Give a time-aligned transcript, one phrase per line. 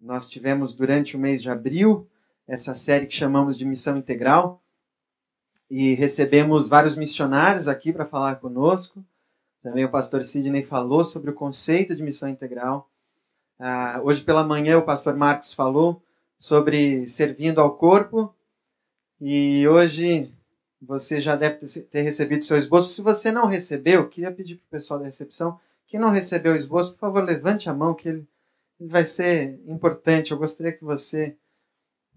[0.00, 2.08] nós tivemos durante o mês de abril
[2.48, 4.62] essa série que chamamos de Missão Integral
[5.70, 9.04] e recebemos vários missionários aqui para falar conosco.
[9.62, 12.90] Também o pastor Sidney falou sobre o conceito de missão integral.
[13.58, 16.02] Ah, hoje pela manhã o pastor Marcos falou
[16.36, 18.34] sobre servindo ao corpo.
[19.20, 20.32] E hoje
[20.80, 22.90] você já deve ter recebido seu esboço.
[22.90, 26.56] Se você não recebeu, queria pedir para o pessoal da recepção quem não recebeu o
[26.56, 28.26] esboço, por favor, levante a mão, que ele,
[28.80, 30.30] vai ser importante.
[30.30, 31.36] Eu gostaria que você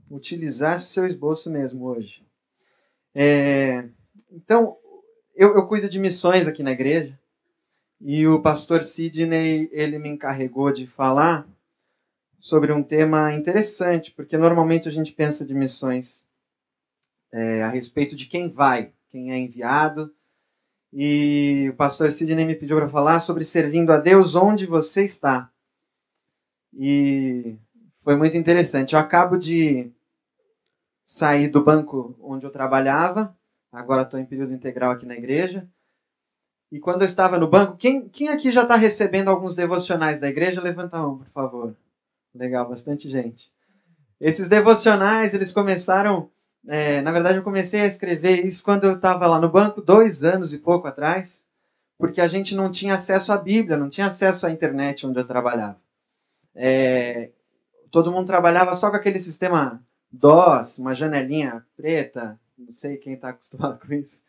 [0.09, 2.23] utilizasse o seu esboço mesmo hoje.
[3.13, 3.87] É,
[4.31, 4.77] então,
[5.35, 7.17] eu, eu cuido de missões aqui na igreja.
[7.99, 11.47] E o pastor Sidney, ele me encarregou de falar
[12.39, 16.25] sobre um tema interessante, porque normalmente a gente pensa de missões
[17.31, 20.13] é, a respeito de quem vai, quem é enviado,
[20.91, 25.49] e o pastor Sidney me pediu para falar sobre servindo a Deus onde você está.
[26.75, 27.57] E
[28.03, 28.93] foi muito interessante.
[28.93, 29.91] Eu acabo de
[31.05, 33.35] sair do banco onde eu trabalhava,
[33.71, 35.67] agora estou em período integral aqui na igreja.
[36.71, 40.27] E quando eu estava no banco, quem, quem aqui já está recebendo alguns devocionais da
[40.27, 40.61] igreja?
[40.61, 41.75] Levanta a mão, por favor.
[42.33, 43.51] Legal, bastante gente.
[44.19, 46.31] Esses devocionais, eles começaram
[46.67, 50.23] é, na verdade, eu comecei a escrever isso quando eu estava lá no banco, dois
[50.23, 51.43] anos e pouco atrás,
[51.97, 55.27] porque a gente não tinha acesso à Bíblia, não tinha acesso à internet onde eu
[55.27, 55.77] trabalhava.
[56.55, 57.31] É,
[57.91, 63.29] todo mundo trabalhava só com aquele sistema DOS, uma janelinha preta, não sei quem está
[63.29, 64.21] acostumado com isso.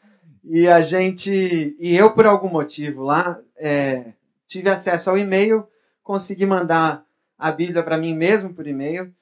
[0.42, 4.12] E a gente, e eu por algum motivo lá, é,
[4.47, 5.67] tive acesso ao e-mail,
[6.02, 7.05] consegui mandar
[7.39, 9.12] a Bíblia para mim mesmo por e-mail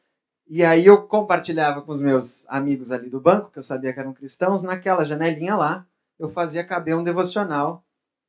[0.54, 3.98] e aí eu compartilhava com os meus amigos ali do banco, que eu sabia que
[3.98, 5.86] eram cristãos, naquela janelinha lá,
[6.18, 7.82] eu fazia caber um devocional.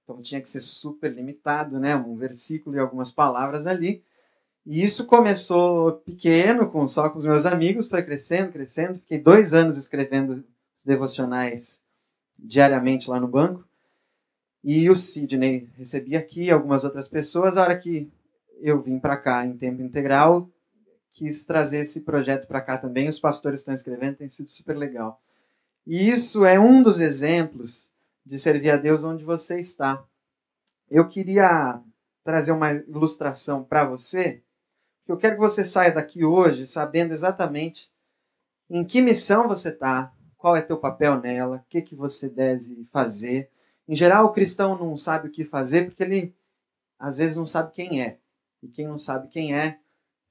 [0.03, 1.95] Então tinha que ser super limitado, né?
[1.95, 4.03] Um versículo e algumas palavras ali.
[4.65, 8.99] E isso começou pequeno, com só com os meus amigos, foi crescendo, crescendo.
[8.99, 10.43] Fiquei dois anos escrevendo
[10.77, 11.81] os devocionais
[12.37, 13.67] diariamente lá no banco.
[14.63, 17.57] E o Sidney recebia aqui algumas outras pessoas.
[17.57, 18.09] A hora que
[18.61, 20.49] eu vim para cá em tempo integral,
[21.13, 23.09] quis trazer esse projeto para cá também.
[23.09, 25.21] Os pastores estão escrevendo, tem sido super legal.
[25.85, 27.91] E isso é um dos exemplos
[28.25, 30.01] de servir a Deus onde você está.
[30.89, 31.81] Eu queria
[32.23, 34.41] trazer uma ilustração para você,
[35.05, 37.89] que eu quero que você saia daqui hoje sabendo exatamente
[38.69, 42.85] em que missão você está, qual é teu papel nela, o que, que você deve
[42.91, 43.49] fazer.
[43.87, 46.35] Em geral, o cristão não sabe o que fazer porque ele
[46.97, 48.17] às vezes não sabe quem é.
[48.61, 49.77] E quem não sabe quem é,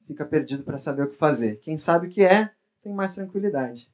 [0.06, 1.60] fica perdido para saber o que fazer.
[1.60, 2.50] Quem sabe o que é,
[2.82, 3.88] tem mais tranquilidade.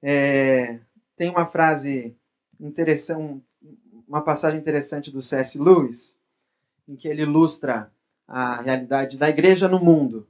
[0.00, 0.78] É,
[1.16, 2.16] tem uma frase
[2.60, 3.44] interessante,
[4.06, 5.58] uma passagem interessante do C.S.
[5.58, 6.16] Lewis,
[6.86, 7.90] em que ele ilustra
[8.26, 10.26] a realidade da igreja no mundo.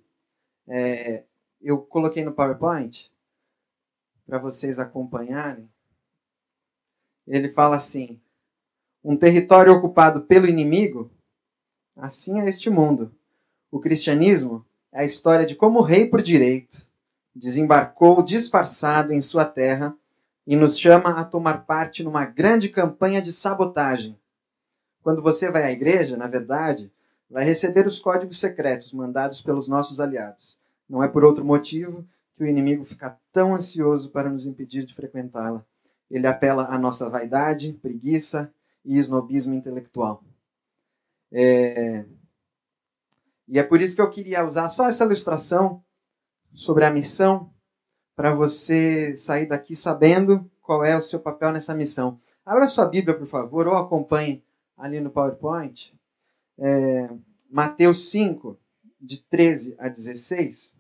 [0.69, 1.25] É,
[1.61, 3.11] eu coloquei no PowerPoint
[4.27, 5.69] para vocês acompanharem.
[7.27, 8.21] Ele fala assim:
[9.03, 11.11] um território ocupado pelo inimigo,
[11.97, 13.15] assim é este mundo.
[13.71, 16.87] O cristianismo é a história de como o rei por direito
[17.35, 19.95] desembarcou disfarçado em sua terra
[20.47, 24.19] e nos chama a tomar parte numa grande campanha de sabotagem.
[25.03, 26.91] Quando você vai à igreja, na verdade,
[27.31, 30.59] vai receber os códigos secretos mandados pelos nossos aliados.
[30.89, 32.07] Não é por outro motivo
[32.37, 35.65] que o inimigo fica tão ansioso para nos impedir de frequentá-la.
[36.11, 38.53] Ele apela à nossa vaidade, preguiça
[38.85, 40.23] e esnobismo intelectual.
[41.33, 42.05] É,
[43.49, 45.83] e é por isso que eu queria usar só essa ilustração
[46.55, 47.51] sobre a missão,
[48.15, 52.19] para você sair daqui sabendo qual é o seu papel nessa missão.
[52.45, 54.43] Abra sua Bíblia, por favor, ou acompanhe
[54.77, 55.93] ali no PowerPoint.
[56.59, 57.09] É,
[57.51, 58.59] Mateus 5,
[59.01, 60.75] de 13 a 16.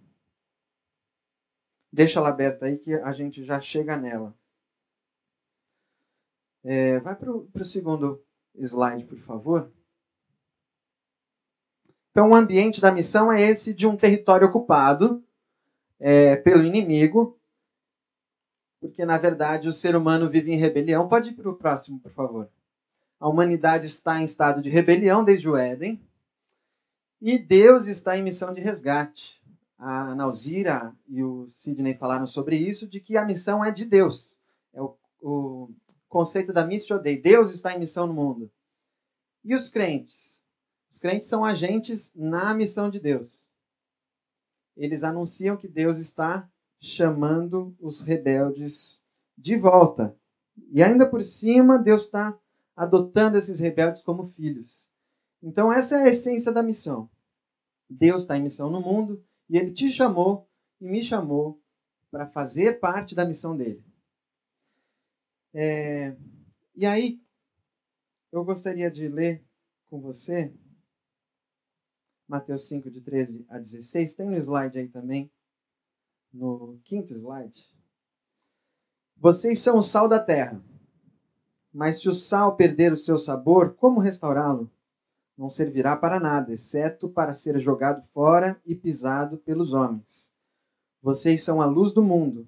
[1.92, 4.34] Deixa ela aberta aí que a gente já chega nela.
[6.64, 8.22] É, vai para o segundo
[8.54, 9.70] slide, por favor.
[12.10, 15.22] Então, o ambiente da missão é esse de um território ocupado
[16.00, 17.38] é, pelo inimigo,
[18.80, 21.08] porque na verdade o ser humano vive em rebelião.
[21.08, 22.50] Pode ir para o próximo, por favor.
[23.18, 26.00] A humanidade está em estado de rebelião desde o Éden
[27.20, 29.40] e Deus está em missão de resgate.
[29.78, 34.38] A Nauzira e o Sidney falaram sobre isso, de que a missão é de Deus.
[34.72, 35.70] É o, o
[36.08, 37.20] conceito da Missio Dei.
[37.20, 38.50] Deus está em missão no mundo.
[39.44, 40.44] E os crentes?
[40.90, 43.50] Os crentes são agentes na missão de Deus.
[44.76, 46.48] Eles anunciam que Deus está
[46.80, 49.00] chamando os rebeldes
[49.36, 50.16] de volta.
[50.70, 52.38] E ainda por cima, Deus está
[52.76, 54.88] adotando esses rebeldes como filhos.
[55.42, 57.08] Então, essa é a essência da missão.
[57.88, 60.48] Deus está em missão no mundo E ele te chamou
[60.80, 61.62] e me chamou
[62.10, 63.82] para fazer parte da missão dele.
[65.54, 66.16] É,
[66.74, 67.20] e aí,
[68.30, 69.42] eu gostaria de ler
[69.88, 70.52] com você
[72.28, 74.14] Mateus 5, de 13 a 16.
[74.14, 75.30] Tem no slide aí também,
[76.32, 77.64] no quinto slide.
[79.16, 80.60] Vocês são o sal da terra.
[81.76, 84.70] Mas se o sal perder o seu sabor, como restaurá-lo?
[85.36, 90.32] Não servirá para nada, exceto para ser jogado fora e pisado pelos homens.
[91.02, 92.46] Vocês são a luz do mundo.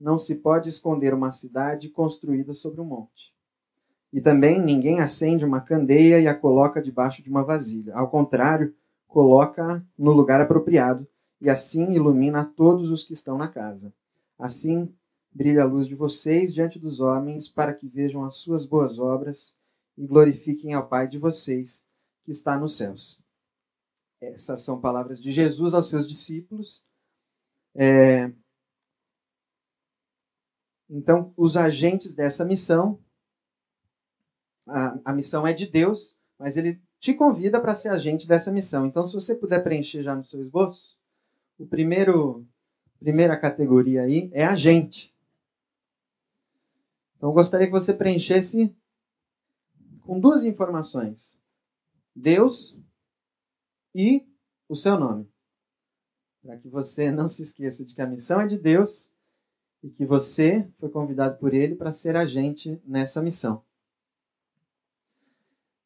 [0.00, 3.30] Não se pode esconder uma cidade construída sobre um monte.
[4.10, 7.94] E também ninguém acende uma candeia e a coloca debaixo de uma vasilha.
[7.94, 8.74] Ao contrário,
[9.06, 11.06] coloca no lugar apropriado
[11.42, 13.92] e assim ilumina todos os que estão na casa.
[14.38, 14.90] Assim
[15.36, 19.54] brilha a luz de vocês diante dos homens, para que vejam as suas boas obras
[19.96, 21.86] e glorifiquem ao Pai de vocês
[22.24, 23.22] que está nos céus.
[24.18, 26.82] Essas são palavras de Jesus aos seus discípulos.
[27.74, 28.32] É...
[30.88, 32.98] Então, os agentes dessa missão,
[34.66, 38.86] a, a missão é de Deus, mas ele te convida para ser agente dessa missão.
[38.86, 40.96] Então, se você puder preencher já no seu esboço,
[41.58, 42.46] o primeiro
[42.98, 45.14] primeira categoria aí é agente.
[47.26, 48.72] Então, eu gostaria que você preenchesse
[50.02, 51.40] com duas informações:
[52.14, 52.78] Deus
[53.92, 54.24] e
[54.68, 55.28] o seu nome.
[56.40, 59.12] Para que você não se esqueça de que a missão é de Deus
[59.82, 63.64] e que você foi convidado por Ele para ser agente nessa missão.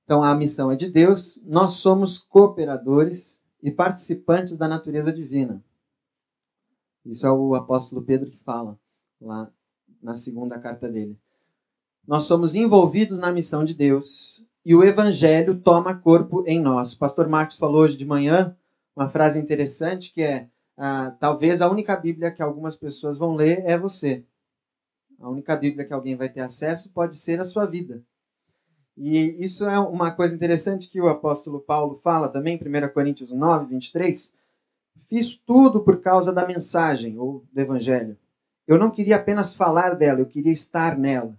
[0.04, 5.64] Então, a missão é de Deus, nós somos cooperadores e participantes da natureza divina.
[7.06, 8.78] Isso é o apóstolo Pedro que fala
[9.18, 9.50] lá
[10.02, 11.18] na segunda carta dele.
[12.06, 16.92] Nós somos envolvidos na missão de Deus e o evangelho toma corpo em nós.
[16.92, 18.56] O pastor Marcos falou hoje de manhã
[18.96, 23.62] uma frase interessante que é: ah, talvez a única Bíblia que algumas pessoas vão ler
[23.64, 24.24] é você.
[25.20, 28.02] A única Bíblia que alguém vai ter acesso pode ser a sua vida.
[28.96, 33.66] E isso é uma coisa interessante que o apóstolo Paulo fala também, 1 Coríntios 9,
[33.66, 34.32] 23.
[35.08, 38.16] Fiz tudo por causa da mensagem ou do evangelho.
[38.66, 41.34] Eu não queria apenas falar dela, eu queria estar nela.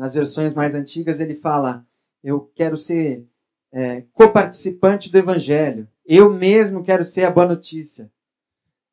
[0.00, 1.86] Nas versões mais antigas ele fala:
[2.24, 3.28] Eu quero ser
[3.70, 5.86] é, coparticipante do evangelho.
[6.06, 8.10] Eu mesmo quero ser a boa notícia.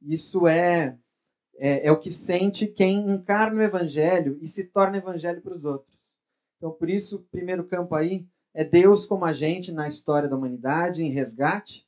[0.01, 0.97] Isso é,
[1.55, 5.63] é, é o que sente quem encarna o evangelho e se torna evangelho para os
[5.63, 6.17] outros.
[6.57, 11.01] Então, por isso, o primeiro campo aí é Deus como agente na história da humanidade,
[11.01, 11.87] em resgate,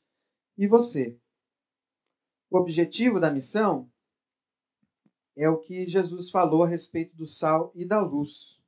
[0.58, 1.18] e você.
[2.50, 3.90] O objetivo da missão
[5.36, 8.59] é o que Jesus falou a respeito do sal e da luz.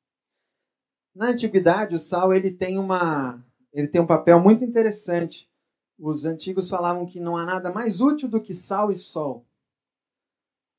[1.14, 3.44] Na antiguidade, o sal ele tem uma
[3.74, 5.50] ele tem um papel muito interessante.
[5.98, 9.46] Os antigos falavam que não há nada mais útil do que sal e sol.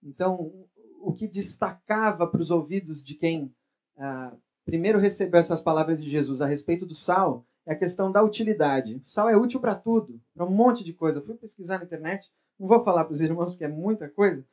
[0.03, 0.67] Então,
[1.01, 3.55] o que destacava para os ouvidos de quem
[3.97, 4.33] ah,
[4.65, 8.97] primeiro recebeu essas palavras de Jesus a respeito do sal é a questão da utilidade.
[8.97, 11.21] O sal é útil para tudo, para um monte de coisa.
[11.21, 14.45] fui pesquisar na internet, não vou falar para os irmãos porque é muita coisa,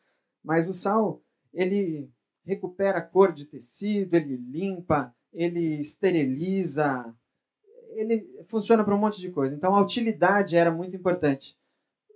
[0.43, 1.21] mas o sal
[1.53, 2.09] ele
[2.45, 7.13] recupera a cor de tecido, ele limpa, ele esteriliza,
[7.91, 9.55] ele funciona para um monte de coisa.
[9.55, 11.55] Então a utilidade era muito importante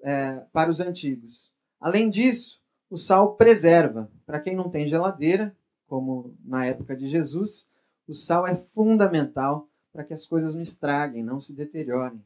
[0.02, 1.52] é, para os antigos.
[1.80, 4.12] Além disso, o sal preserva.
[4.26, 5.56] Para quem não tem geladeira,
[5.88, 7.70] como na época de Jesus,
[8.08, 12.24] o sal é fundamental para que as coisas não estraguem, não se deteriorem.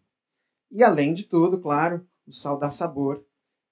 [0.71, 3.23] E além de tudo, claro, o sal dá sabor,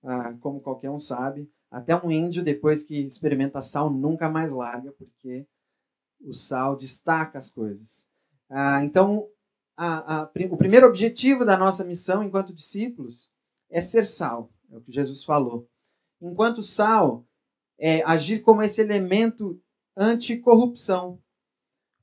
[0.04, 1.50] ah, como qualquer um sabe.
[1.70, 5.46] Até um índio, depois que experimenta sal, nunca mais larga, porque
[6.22, 8.06] o sal destaca as coisas.
[8.50, 9.28] Ah, então,
[9.78, 13.30] a, a, o primeiro objetivo da nossa missão enquanto discípulos
[13.70, 15.68] é ser sal, é o que Jesus falou.
[16.22, 17.26] Enquanto sal
[17.78, 19.60] é agir como esse elemento
[19.98, 21.20] anticorrupção.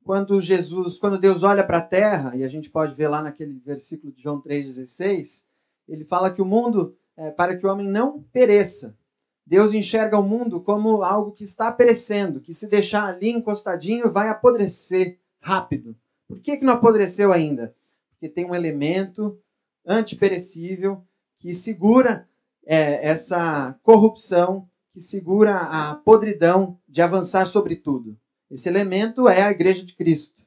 [0.05, 3.59] Quando Jesus, quando Deus olha para a terra, e a gente pode ver lá naquele
[3.61, 5.43] versículo de João 3,16,
[5.89, 8.97] ele fala que o mundo, é, para que o homem não pereça,
[9.47, 14.29] Deus enxerga o mundo como algo que está perecendo, que se deixar ali encostadinho vai
[14.29, 15.97] apodrecer rápido.
[16.29, 17.75] Por que, que não apodreceu ainda?
[18.11, 19.39] Porque tem um elemento
[19.85, 21.03] antiperecível
[21.41, 22.27] que segura
[22.65, 28.17] é, essa corrupção, que segura a podridão de avançar sobre tudo.
[28.51, 30.43] Esse elemento é a Igreja de Cristo.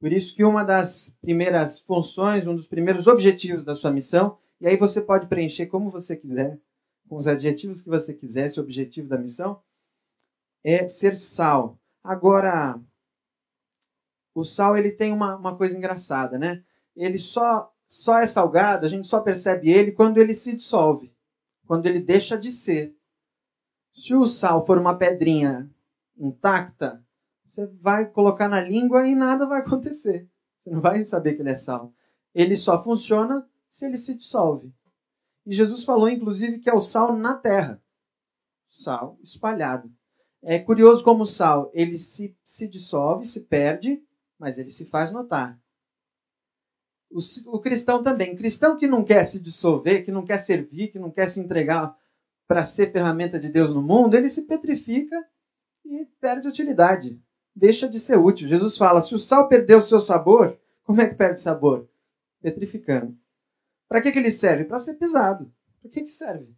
[0.00, 4.66] Por isso que uma das primeiras funções, um dos primeiros objetivos da sua missão, e
[4.66, 6.58] aí você pode preencher como você quiser,
[7.08, 9.60] com os adjetivos que você quiser, esse objetivo da missão,
[10.62, 11.78] é ser sal.
[12.02, 12.80] Agora,
[14.34, 16.64] o sal ele tem uma, uma coisa engraçada, né?
[16.96, 21.12] Ele só, só é salgado, a gente só percebe ele quando ele se dissolve.
[21.66, 22.94] quando ele deixa de ser.
[23.94, 25.70] Se o sal for uma pedrinha
[26.16, 27.02] intacta,
[27.46, 30.28] você vai colocar na língua e nada vai acontecer.
[30.62, 31.92] Você não vai saber que ele é sal.
[32.34, 34.72] Ele só funciona se ele se dissolve.
[35.46, 37.80] E Jesus falou, inclusive, que é o sal na terra.
[38.68, 39.90] Sal espalhado.
[40.42, 44.02] É curioso como o sal ele se, se dissolve, se perde,
[44.38, 45.58] mas ele se faz notar.
[47.10, 47.18] O,
[47.56, 48.36] o cristão também.
[48.36, 51.96] Cristão que não quer se dissolver, que não quer servir, que não quer se entregar
[52.46, 55.16] para ser ferramenta de Deus no mundo, ele se petrifica
[55.84, 57.18] e perde utilidade.
[57.54, 58.48] Deixa de ser útil.
[58.48, 61.88] Jesus fala: se o sal perdeu o seu sabor, como é que perde sabor?
[62.42, 63.16] Petrificando.
[63.88, 64.64] Para que, que ele serve?
[64.64, 65.52] Para ser pisado.
[65.80, 66.54] Para que, que serve?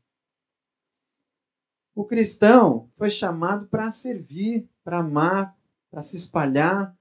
[1.94, 5.56] O cristão foi chamado para servir, para amar,
[5.90, 6.94] para se espalhar,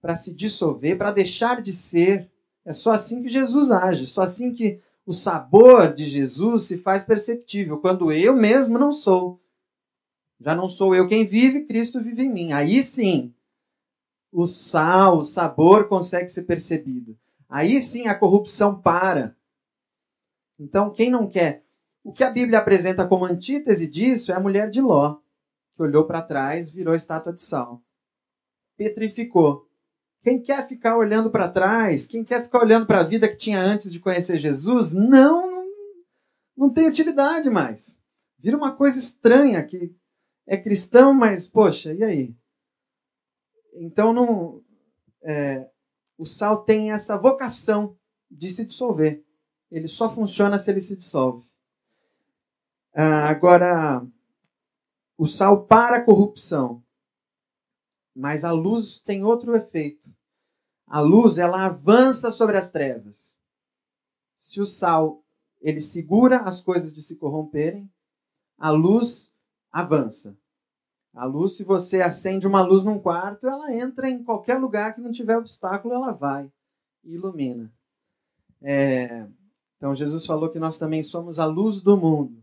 [0.00, 2.30] para se dissolver, para deixar de ser.
[2.64, 7.02] É só assim que Jesus age, só assim que o sabor de Jesus se faz
[7.02, 9.40] perceptível, quando eu mesmo não sou.
[10.38, 12.52] Já não sou eu quem vive, Cristo vive em mim.
[12.52, 13.34] Aí sim,
[14.30, 17.18] o sal, o sabor consegue ser percebido.
[17.48, 19.34] Aí sim a corrupção para.
[20.58, 21.64] Então, quem não quer?
[22.04, 25.18] O que a Bíblia apresenta como antítese disso é a mulher de Ló,
[25.74, 27.82] que olhou para trás, virou estátua de sal.
[28.76, 29.66] Petrificou.
[30.22, 33.60] Quem quer ficar olhando para trás, quem quer ficar olhando para a vida que tinha
[33.60, 35.66] antes de conhecer Jesus, não,
[36.56, 37.80] não tem utilidade mais.
[38.38, 39.94] Vira uma coisa estranha que
[40.46, 42.34] é cristão, mas, poxa, e aí?
[43.74, 44.62] Então, não,
[45.22, 45.68] é,
[46.18, 47.96] o sal tem essa vocação
[48.28, 49.24] de se dissolver.
[49.70, 51.46] Ele só funciona se ele se dissolve.
[52.92, 54.04] Ah, agora,
[55.16, 56.82] o sal para a corrupção.
[58.14, 60.12] Mas a luz tem outro efeito.
[60.84, 63.38] A luz, ela avança sobre as trevas.
[64.38, 65.22] Se o sal,
[65.60, 67.88] ele segura as coisas de se corromperem,
[68.58, 69.30] a luz
[69.70, 70.36] avança.
[71.18, 75.00] A luz, se você acende uma luz num quarto, ela entra em qualquer lugar que
[75.00, 76.48] não tiver obstáculo, ela vai
[77.02, 77.72] e ilumina.
[78.62, 79.26] É,
[79.76, 82.40] então, Jesus falou que nós também somos a luz do mundo.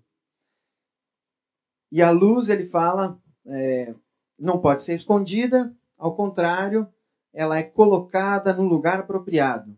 [1.89, 3.95] E a luz, ele fala, é,
[4.37, 6.85] não pode ser escondida, ao contrário,
[7.33, 9.73] ela é colocada no lugar apropriado.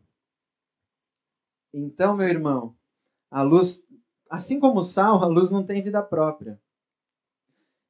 [1.71, 2.75] Então, meu irmão,
[3.29, 3.79] a luz,
[4.27, 6.59] assim como o sal, a luz não tem vida própria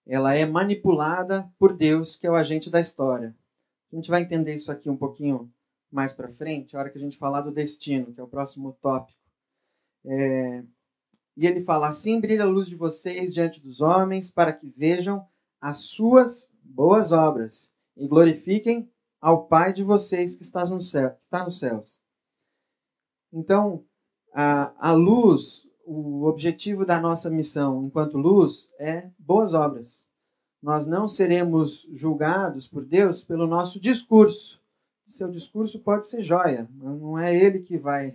[0.07, 3.35] ela é manipulada por Deus, que é o agente da história.
[3.91, 5.51] A gente vai entender isso aqui um pouquinho
[5.91, 8.77] mais para frente, a hora que a gente falar do destino, que é o próximo
[8.81, 9.19] tópico.
[10.05, 10.63] É...
[11.35, 15.25] E ele fala: Assim brilha a luz de vocês diante dos homens, para que vejam
[15.59, 21.23] as suas boas obras e glorifiquem ao Pai de vocês que está, no céu, que
[21.25, 22.01] está nos céus.
[23.33, 23.83] Então,
[24.33, 30.05] a, a luz o objetivo da nossa missão enquanto luz é boas obras.
[30.61, 34.59] Nós não seremos julgados por Deus pelo nosso discurso.
[35.05, 38.11] Seu discurso pode ser joia, mas não é ele que vai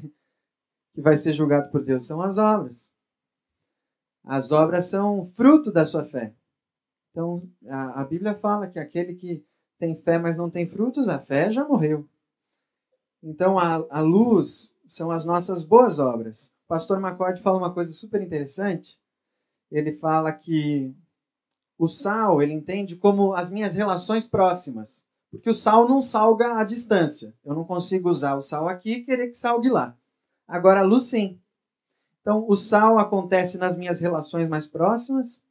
[0.94, 2.76] que vai ser julgado por Deus, são as obras.
[4.22, 6.34] As obras são fruto da sua fé.
[7.10, 9.42] Então, a, a Bíblia fala que aquele que
[9.78, 12.06] tem fé, mas não tem frutos, a fé já morreu.
[13.22, 18.22] Então, a, a luz são as nossas boas obras pastor McCord fala uma coisa super
[18.22, 18.98] interessante.
[19.70, 20.96] Ele fala que
[21.78, 25.04] o sal, ele entende como as minhas relações próximas.
[25.30, 27.34] Porque o sal não salga à distância.
[27.44, 29.94] Eu não consigo usar o sal aqui e querer que salgue lá.
[30.48, 31.38] Agora a luz sim.
[32.22, 35.42] Então o sal acontece nas minhas relações mais próximas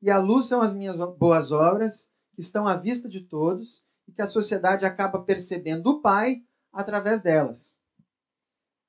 [0.00, 4.12] e a luz são as minhas boas obras que estão à vista de todos e
[4.12, 6.36] que a sociedade acaba percebendo o Pai
[6.72, 7.77] através delas.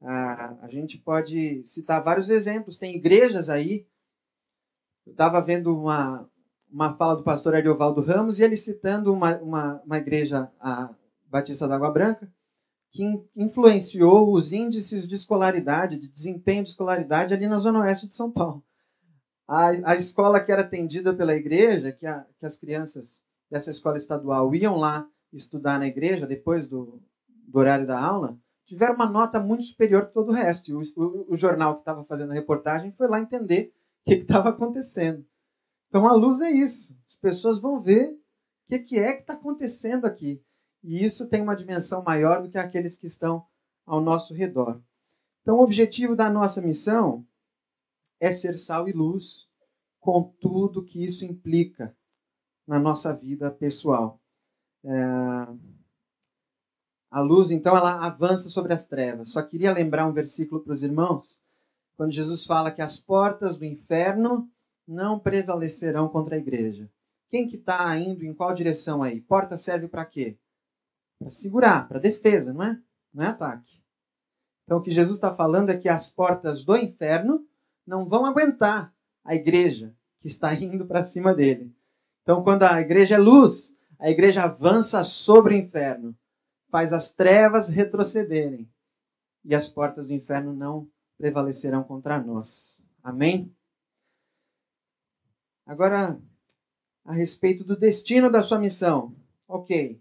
[0.01, 2.77] Ah, a gente pode citar vários exemplos.
[2.77, 3.86] Tem igrejas aí.
[5.06, 6.29] Eu estava vendo uma,
[6.72, 10.94] uma fala do pastor Ariovaldo Ramos e ele citando uma, uma, uma igreja, a
[11.27, 12.32] Batista da Água Branca,
[12.91, 13.03] que
[13.36, 18.32] influenciou os índices de escolaridade, de desempenho de escolaridade ali na zona oeste de São
[18.32, 18.63] Paulo.
[19.48, 23.98] A, a escola que era atendida pela igreja, que, a, que as crianças dessa escola
[23.98, 27.01] estadual iam lá estudar na igreja depois do,
[27.48, 28.38] do horário da aula,
[28.69, 30.69] tiveram uma nota muito superior que todo o resto.
[30.69, 34.21] E o, o, o jornal que estava fazendo a reportagem foi lá entender o que
[34.21, 35.25] estava acontecendo.
[35.88, 36.95] Então a luz é isso.
[37.07, 38.17] As pessoas vão ver o
[38.69, 40.41] que, que é que está acontecendo aqui.
[40.83, 43.43] E isso tem uma dimensão maior do que aqueles que estão
[43.85, 44.79] ao nosso redor.
[45.41, 47.25] Então o objetivo da nossa missão
[48.19, 49.47] é ser sal e luz,
[49.99, 51.95] com tudo que isso implica
[52.67, 54.21] na nossa vida pessoal.
[54.85, 55.69] É...
[57.11, 59.31] A luz, então, ela avança sobre as trevas.
[59.31, 61.41] Só queria lembrar um versículo para os irmãos.
[61.97, 64.47] quando Jesus fala que as portas do inferno
[64.87, 66.89] não prevalecerão contra a igreja.
[67.29, 69.21] Quem que está indo em qual direção aí?
[69.21, 70.37] Porta serve para quê?
[71.19, 72.79] Para segurar, para defesa, não é?
[73.13, 73.79] Não é ataque.
[74.65, 77.45] Então o que Jesus está falando é que as portas do inferno
[77.85, 81.71] não vão aguentar a igreja que está indo para cima dele.
[82.23, 86.15] Então quando a igreja é luz, a igreja avança sobre o inferno,
[86.69, 88.69] faz as trevas retrocederem
[89.43, 92.83] e as portas do inferno não prevalecerão contra nós.
[93.03, 93.53] Amém?
[95.65, 96.19] Agora,
[97.05, 99.15] a respeito do destino da sua missão.
[99.47, 99.99] Ok.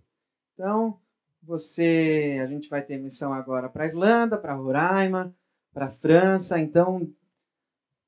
[0.55, 1.01] Então,
[1.43, 5.35] você, a gente vai ter missão agora para a Irlanda, para Roraima,
[5.73, 6.59] para a França.
[6.59, 7.13] Então,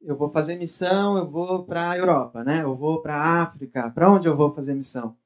[0.01, 2.63] eu vou fazer missão, eu vou para a Europa, né?
[2.63, 3.91] Eu vou para a África.
[3.91, 5.17] Para onde eu vou fazer missão?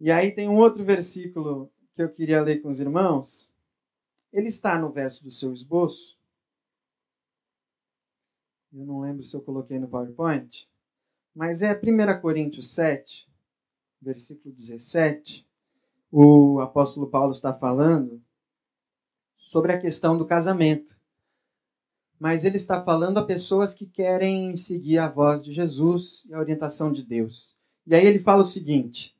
[0.00, 3.52] E aí tem um outro versículo que eu queria ler com os irmãos.
[4.32, 6.16] Ele está no verso do seu esboço.
[8.72, 10.66] Eu não lembro se eu coloquei no PowerPoint.
[11.34, 13.28] Mas é 1 Coríntios 7,
[14.00, 15.46] versículo 17.
[16.10, 18.22] O apóstolo Paulo está falando
[19.36, 20.92] sobre a questão do casamento.
[22.18, 26.38] Mas ele está falando a pessoas que querem seguir a voz de Jesus e a
[26.38, 27.54] orientação de Deus.
[27.86, 29.14] E aí ele fala o seguinte: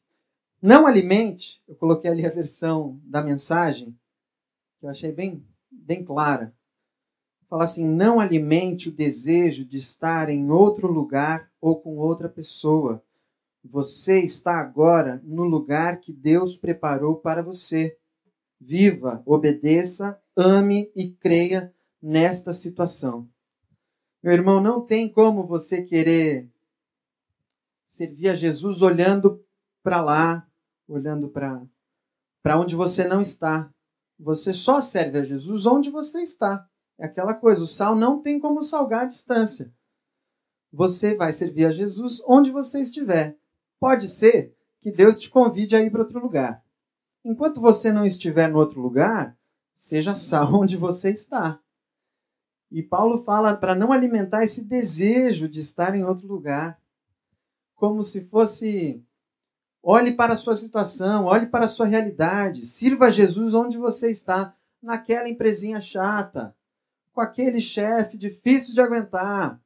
[0.62, 3.95] Não alimente, eu coloquei ali a versão da mensagem,
[4.78, 6.54] que eu achei bem, bem clara
[7.52, 13.04] fala assim: não alimente o desejo de estar em outro lugar ou com outra pessoa.
[13.62, 17.95] Você está agora no lugar que Deus preparou para você.
[18.59, 23.28] Viva, obedeça, ame e creia nesta situação.
[24.23, 26.49] Meu irmão, não tem como você querer
[27.90, 29.45] servir a Jesus olhando
[29.83, 30.49] para lá,
[30.88, 33.70] olhando para onde você não está.
[34.18, 36.66] Você só serve a Jesus onde você está.
[36.98, 39.72] É aquela coisa, o sal não tem como salgar a distância.
[40.72, 43.36] Você vai servir a Jesus onde você estiver.
[43.80, 46.62] Pode ser que Deus te convide a ir para outro lugar.
[47.24, 49.37] Enquanto você não estiver no outro lugar,
[49.76, 51.61] seja sal onde você está.
[52.70, 56.80] E Paulo fala para não alimentar esse desejo de estar em outro lugar.
[57.74, 59.04] Como se fosse.
[59.83, 64.11] Olhe para a sua situação, olhe para a sua realidade, sirva a Jesus onde você
[64.11, 66.55] está, naquela empresinha chata,
[67.12, 69.61] com aquele chefe difícil de aguentar.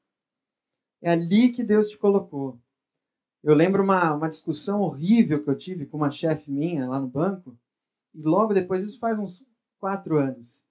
[1.02, 2.58] É ali que Deus te colocou.
[3.42, 7.06] Eu lembro uma, uma discussão horrível que eu tive com uma chefe minha lá no
[7.06, 7.56] banco,
[8.14, 9.44] e logo depois, isso faz uns
[9.78, 10.64] quatro anos.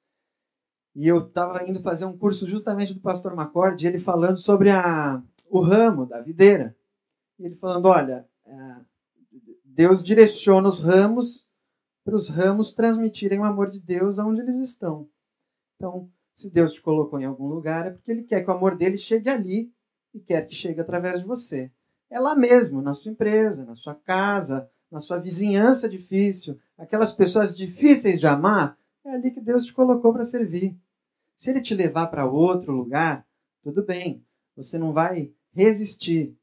[0.96, 5.22] E eu estava indo fazer um curso justamente do pastor Macord, ele falando sobre a,
[5.50, 6.76] o ramo da videira.
[7.38, 8.76] E ele falando: olha, é,
[9.76, 11.46] Deus direciona os ramos
[12.06, 15.10] para os ramos transmitirem o amor de Deus aonde eles estão.
[15.76, 18.78] Então, se Deus te colocou em algum lugar, é porque Ele quer que o amor
[18.78, 19.74] dele chegue ali
[20.14, 21.70] e quer que chegue através de você.
[22.10, 27.58] É lá mesmo, na sua empresa, na sua casa, na sua vizinhança difícil, aquelas pessoas
[27.58, 30.74] difíceis de amar, é ali que Deus te colocou para servir.
[31.38, 33.28] Se Ele te levar para outro lugar,
[33.62, 34.24] tudo bem,
[34.56, 36.34] você não vai resistir.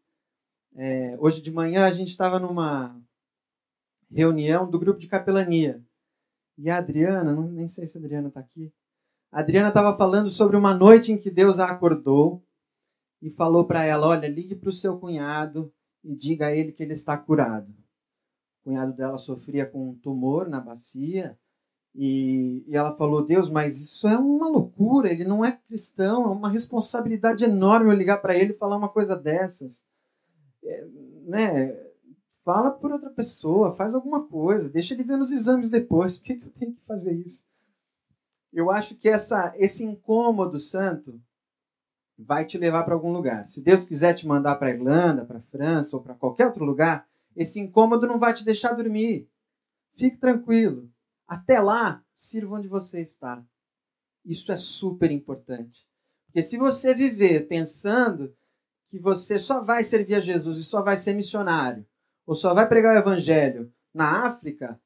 [0.74, 3.00] É, hoje de manhã a gente estava numa
[4.12, 5.82] reunião do grupo de capelania.
[6.58, 8.72] E a Adriana, não, nem sei se a Adriana está aqui,
[9.30, 12.44] a Adriana estava falando sobre uma noite em que Deus a acordou
[13.20, 15.72] e falou para ela: Olha, ligue para o seu cunhado
[16.04, 17.70] e diga a ele que ele está curado.
[17.70, 21.38] O cunhado dela sofria com um tumor na bacia
[21.94, 26.28] e, e ela falou: Deus, mas isso é uma loucura, ele não é cristão, é
[26.28, 29.82] uma responsabilidade enorme eu ligar para ele e falar uma coisa dessas.
[30.62, 30.86] É,
[31.24, 31.91] né?
[32.44, 36.16] Fala por outra pessoa, faz alguma coisa, deixa ele ver nos exames depois.
[36.16, 37.42] Por que, que eu tenho que fazer isso?
[38.52, 41.20] eu acho que essa, esse incômodo santo
[42.18, 43.48] vai te levar para algum lugar.
[43.48, 46.64] Se Deus quiser te mandar para a Irlanda, para a França ou para qualquer outro
[46.64, 49.26] lugar, esse incômodo não vai te deixar dormir.
[49.96, 50.90] Fique tranquilo.
[51.26, 53.42] Até lá, sirva onde você está.
[54.24, 55.86] Isso é super importante.
[56.26, 58.34] Porque se você viver pensando
[58.90, 61.86] que você só vai servir a Jesus e só vai ser missionário,
[62.26, 64.80] ou só vai pregar o evangelho na África,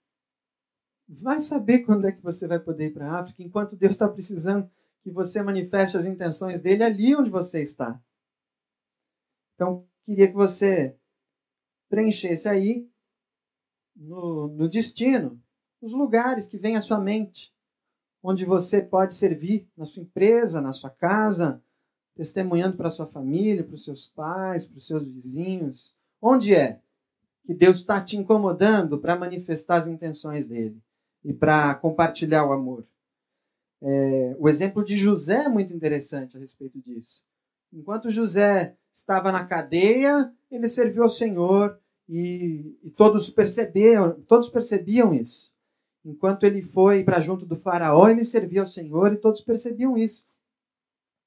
[1.08, 4.08] Vai saber quando é que você vai poder ir para a África, enquanto Deus está
[4.08, 4.68] precisando
[5.02, 8.00] que você manifeste as intenções dele ali onde você está.
[9.54, 10.96] Então, queria que você
[11.88, 12.88] preenchesse aí
[13.94, 15.40] no, no destino
[15.80, 17.54] os lugares que vêm à sua mente,
[18.20, 21.62] onde você pode servir na sua empresa, na sua casa,
[22.16, 25.94] testemunhando para sua família, para os seus pais, para os seus vizinhos.
[26.20, 26.80] Onde é
[27.46, 30.80] que Deus está te incomodando para manifestar as intenções dele?
[31.26, 32.86] e para compartilhar o amor.
[33.82, 37.24] É, o exemplo de José é muito interessante a respeito disso.
[37.72, 45.12] Enquanto José estava na cadeia, ele serviu ao Senhor e, e todos percebiam, todos percebiam
[45.12, 45.52] isso.
[46.04, 50.24] Enquanto ele foi para junto do faraó, ele servia ao Senhor e todos percebiam isso.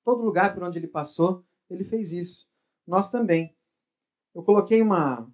[0.05, 2.47] Todo lugar por onde ele passou, ele fez isso.
[2.87, 3.53] Nós também.
[4.33, 5.29] Eu coloquei uma,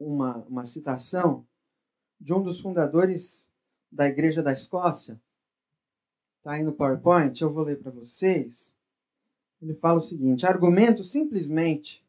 [0.00, 1.46] uma, uma citação
[2.18, 3.48] de um dos fundadores
[3.92, 5.20] da Igreja da Escócia.
[6.38, 8.74] Está aí no PowerPoint, eu vou ler para vocês.
[9.60, 12.02] Ele fala o seguinte: argumento simplesmente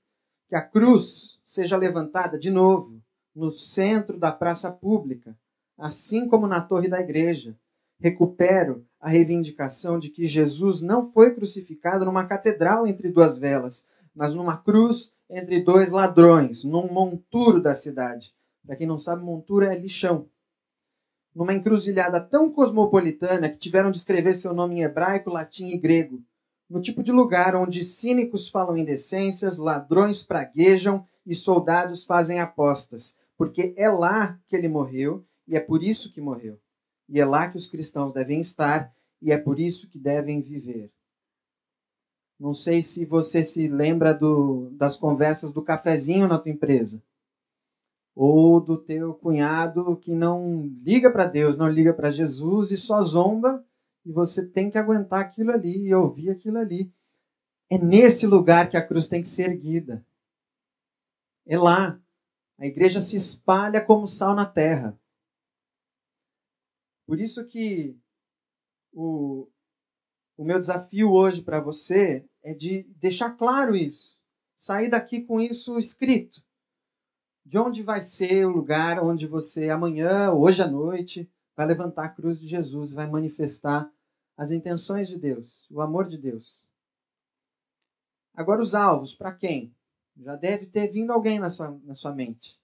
[0.48, 3.02] que a cruz seja levantada de novo
[3.36, 5.38] no centro da praça pública,
[5.78, 7.58] assim como na torre da igreja.
[8.00, 14.34] Recupero a reivindicação de que Jesus não foi crucificado numa catedral entre duas velas, mas
[14.34, 18.34] numa cruz entre dois ladrões, num monturo da cidade.
[18.66, 20.28] Para quem não sabe, montura é lixão.
[21.34, 26.22] Numa encruzilhada tão cosmopolitana que tiveram de escrever seu nome em hebraico, latim e grego.
[26.70, 33.16] No tipo de lugar onde cínicos falam indecências, ladrões praguejam e soldados fazem apostas.
[33.38, 36.60] Porque é lá que ele morreu e é por isso que morreu.
[37.08, 38.92] E é lá que os cristãos devem estar
[39.22, 40.92] e é por isso que devem viver.
[42.42, 47.00] Não sei se você se lembra do, das conversas do cafezinho na tua empresa.
[48.16, 53.04] Ou do teu cunhado que não liga para Deus, não liga para Jesus e só
[53.04, 53.64] zomba
[54.04, 56.92] e você tem que aguentar aquilo ali e ouvir aquilo ali.
[57.70, 60.04] É nesse lugar que a cruz tem que ser erguida.
[61.46, 62.02] É lá.
[62.58, 65.00] A igreja se espalha como sal na terra.
[67.06, 67.96] Por isso que
[68.92, 69.48] o,
[70.36, 74.18] o meu desafio hoje para você é de deixar claro isso.
[74.58, 76.42] Sair daqui com isso escrito.
[77.46, 82.10] De onde vai ser o lugar onde você amanhã, hoje à noite, vai levantar a
[82.10, 83.92] cruz de Jesus vai manifestar
[84.38, 86.66] as intenções de Deus, o amor de Deus.
[88.34, 89.74] Agora, os alvos, para quem?
[90.18, 92.58] Já deve ter vindo alguém na sua, na sua mente.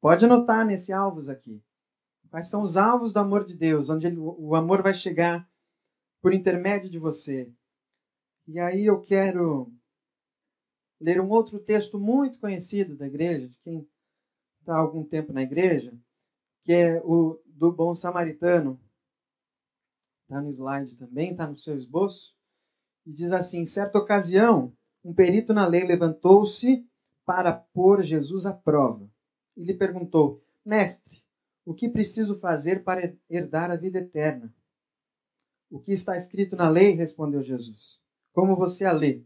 [0.00, 1.62] Pode anotar nesse alvos aqui.
[2.30, 5.48] Quais são os alvos do amor de Deus, onde ele, o amor vai chegar
[6.20, 7.50] por intermédio de você.
[8.50, 9.70] E aí eu quero
[10.98, 13.86] ler um outro texto muito conhecido da igreja, de quem
[14.58, 15.94] está há algum tempo na igreja,
[16.64, 18.80] que é o do bom samaritano.
[20.22, 22.34] Está no slide também, está no seu esboço.
[23.04, 24.72] E diz assim: certa ocasião,
[25.04, 26.88] um perito na lei levantou-se
[27.26, 29.06] para pôr Jesus à prova.
[29.58, 31.22] E lhe perguntou: Mestre,
[31.66, 34.50] o que preciso fazer para herdar a vida eterna?
[35.70, 36.94] O que está escrito na lei?
[36.94, 38.00] respondeu Jesus.
[38.32, 39.22] Como você a lê?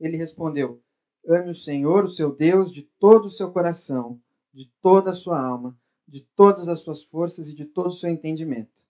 [0.00, 0.82] Ele respondeu:
[1.26, 4.20] Ame o Senhor, o seu Deus, de todo o seu coração,
[4.52, 8.10] de toda a sua alma, de todas as suas forças e de todo o seu
[8.10, 8.82] entendimento.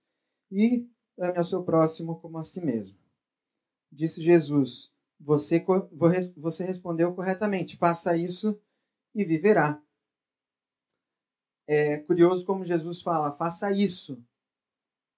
[0.51, 2.97] E ame ao seu próximo como a si mesmo.
[3.91, 4.91] Disse Jesus:
[5.21, 5.65] Você,
[6.37, 7.77] você respondeu corretamente.
[7.77, 8.59] Faça isso
[9.15, 9.81] e viverá.
[11.67, 14.19] É curioso como Jesus fala: faça isso.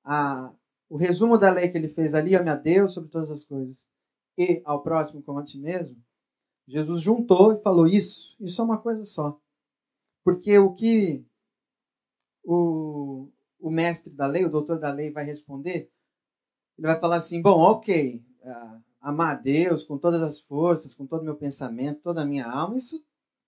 [0.04, 0.52] A,
[0.88, 3.93] o resumo da lei que ele fez ali, ame a Deus sobre todas as coisas
[4.36, 5.96] e ao próximo como a ti mesmo,
[6.66, 8.34] Jesus juntou e falou isso.
[8.40, 9.38] Isso é uma coisa só.
[10.24, 11.24] Porque o que
[12.42, 13.28] o,
[13.60, 15.90] o mestre da lei, o doutor da lei, vai responder,
[16.78, 21.06] ele vai falar assim: bom, ok, uh, amar a Deus com todas as forças, com
[21.06, 23.04] todo o meu pensamento, toda a minha alma, isso,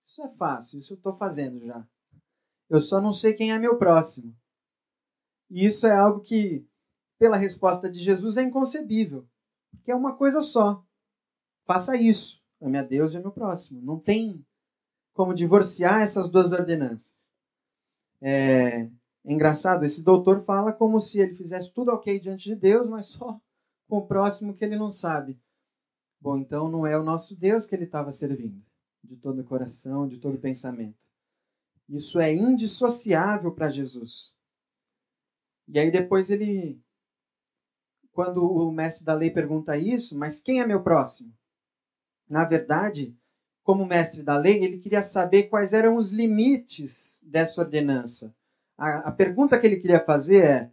[0.06, 1.86] isso é fácil, isso eu estou fazendo já.
[2.68, 4.36] Eu só não sei quem é meu próximo.
[5.48, 6.66] E isso é algo que,
[7.18, 9.26] pela resposta de Jesus, é inconcebível
[9.84, 10.84] que é uma coisa só.
[11.64, 12.40] Faça isso.
[12.60, 13.80] Ame a Deus e ao meu próximo.
[13.82, 14.44] Não tem
[15.12, 17.10] como divorciar essas duas ordenanças.
[18.20, 18.88] É,
[19.26, 23.06] é engraçado, esse doutor fala como se ele fizesse tudo ok diante de Deus, mas
[23.08, 23.40] só
[23.88, 25.38] com o próximo que ele não sabe.
[26.20, 28.62] Bom, então não é o nosso Deus que ele estava servindo,
[29.02, 30.96] de todo o coração, de todo o pensamento.
[31.88, 34.32] Isso é indissociável para Jesus.
[35.68, 36.80] E aí depois ele
[38.16, 41.30] quando o mestre da lei pergunta isso, mas quem é meu próximo?
[42.26, 43.14] Na verdade,
[43.62, 48.34] como mestre da lei, ele queria saber quais eram os limites dessa ordenança.
[48.78, 50.70] A, a pergunta que ele queria fazer é: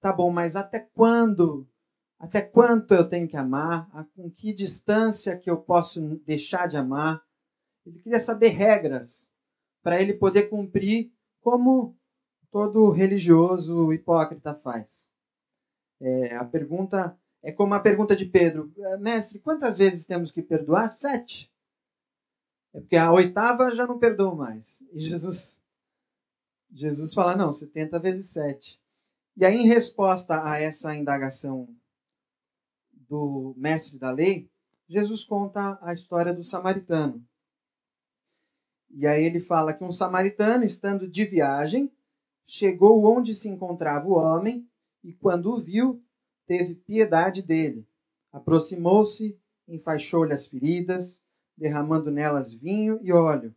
[0.00, 1.68] tá bom, mas até quando?
[2.18, 3.88] Até quanto eu tenho que amar?
[3.92, 7.22] A, com que distância que eu posso deixar de amar?
[7.86, 9.30] Ele queria saber regras
[9.84, 11.96] para ele poder cumprir como
[12.50, 15.09] todo religioso hipócrita faz.
[16.00, 20.42] É, a pergunta é como a pergunta de Pedro: é, Mestre, quantas vezes temos que
[20.42, 20.90] perdoar?
[20.90, 21.50] Sete.
[22.72, 24.64] É porque a oitava já não perdoa mais.
[24.92, 25.54] E Jesus,
[26.72, 28.78] Jesus fala: Não, 70 vezes sete.
[29.36, 31.68] E aí, em resposta a essa indagação
[33.08, 34.48] do mestre da lei,
[34.88, 37.24] Jesus conta a história do samaritano.
[38.90, 41.90] E aí ele fala que um samaritano, estando de viagem,
[42.46, 44.68] chegou onde se encontrava o homem
[45.02, 46.02] e, quando o viu,
[46.46, 47.86] teve piedade dele.
[48.32, 51.22] Aproximou-se, enfaixou-lhe as feridas,
[51.56, 53.54] derramando nelas vinho e óleo.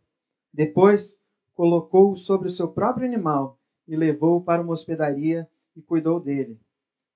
[0.52, 1.18] Depois,
[1.54, 6.60] colocou-o sobre o seu próprio animal e levou-o para uma hospedaria e cuidou dele.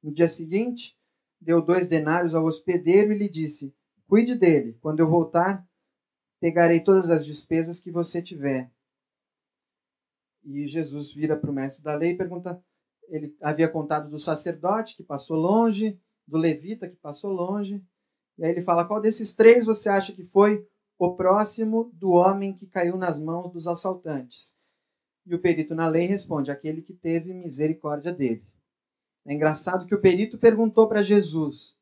[0.03, 0.97] No dia seguinte,
[1.41, 3.75] deu dois denários ao hospedeiro e lhe disse:
[4.07, 4.77] Cuide dele.
[4.81, 5.67] Quando eu voltar,
[6.41, 8.71] pegarei todas as despesas que você tiver.
[10.45, 12.63] E Jesus vira para o mestre da lei e pergunta:
[13.09, 17.83] ele havia contado do sacerdote que passou longe, do levita que passou longe.
[18.39, 20.67] E aí ele fala: qual desses três você acha que foi
[20.99, 24.57] o próximo do homem que caiu nas mãos dos assaltantes?
[25.27, 28.45] E o perito na lei responde: aquele que teve misericórdia dele.
[29.27, 31.77] É engraçado que o perito perguntou para Jesus: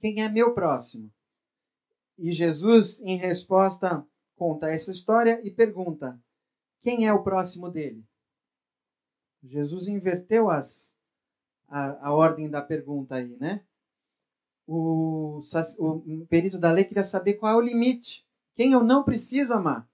[0.00, 1.10] quem é meu próximo?
[2.18, 6.18] E Jesus, em resposta, conta essa história e pergunta:
[6.82, 8.02] quem é o próximo dele?
[9.42, 10.92] Jesus inverteu as,
[11.68, 13.64] a, a ordem da pergunta aí, né?
[14.66, 15.40] O,
[15.78, 18.24] o perito da lei queria saber qual é o limite.
[18.54, 19.88] Quem eu não preciso amar?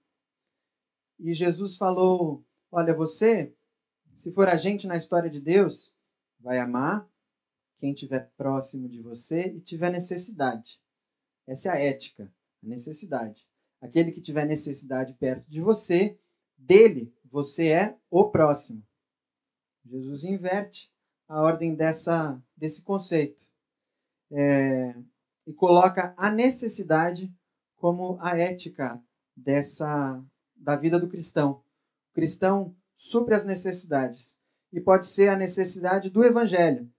[1.19, 3.53] E Jesus falou: Olha, você,
[4.17, 5.93] se for agente na história de Deus,
[6.39, 7.07] vai amar
[7.79, 10.79] quem estiver próximo de você e tiver necessidade.
[11.47, 12.31] Essa é a ética,
[12.63, 13.45] a necessidade.
[13.81, 16.19] Aquele que tiver necessidade perto de você,
[16.57, 18.83] dele, você é o próximo.
[19.89, 20.89] Jesus inverte
[21.27, 23.45] a ordem dessa, desse conceito
[24.31, 24.95] é,
[25.45, 27.31] e coloca a necessidade
[27.75, 29.01] como a ética
[29.35, 30.23] dessa
[30.55, 31.61] da vida do cristão.
[32.11, 34.35] O cristão supre as necessidades
[34.73, 36.89] e pode ser a necessidade do evangelho.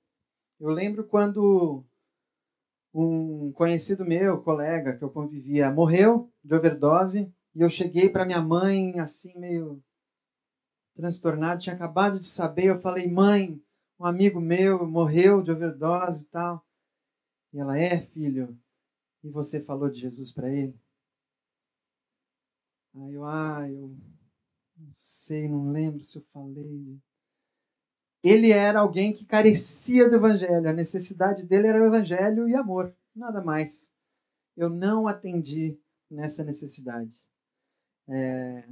[0.60, 1.84] Eu lembro quando
[2.94, 8.40] um conhecido meu, colega que eu convivia, morreu de overdose e eu cheguei para minha
[8.40, 9.82] mãe assim meio
[10.98, 13.62] transtornado, tinha acabado de saber, eu falei: "Mãe,
[14.00, 16.66] um amigo meu morreu de overdose e tal".
[17.52, 18.58] E ela: "É, filho,
[19.24, 20.74] e você falou de Jesus para ele?"
[22.96, 23.88] Aí eu: "Ah, eu
[24.76, 26.98] não sei, não lembro se eu falei".
[28.22, 32.92] Ele era alguém que carecia do evangelho, a necessidade dele era o evangelho e amor,
[33.14, 33.92] nada mais.
[34.56, 35.78] Eu não atendi
[36.10, 37.12] nessa necessidade.
[38.08, 38.64] É,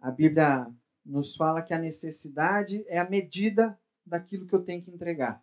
[0.00, 0.66] a Bíblia
[1.10, 5.42] nos fala que a necessidade é a medida daquilo que eu tenho que entregar.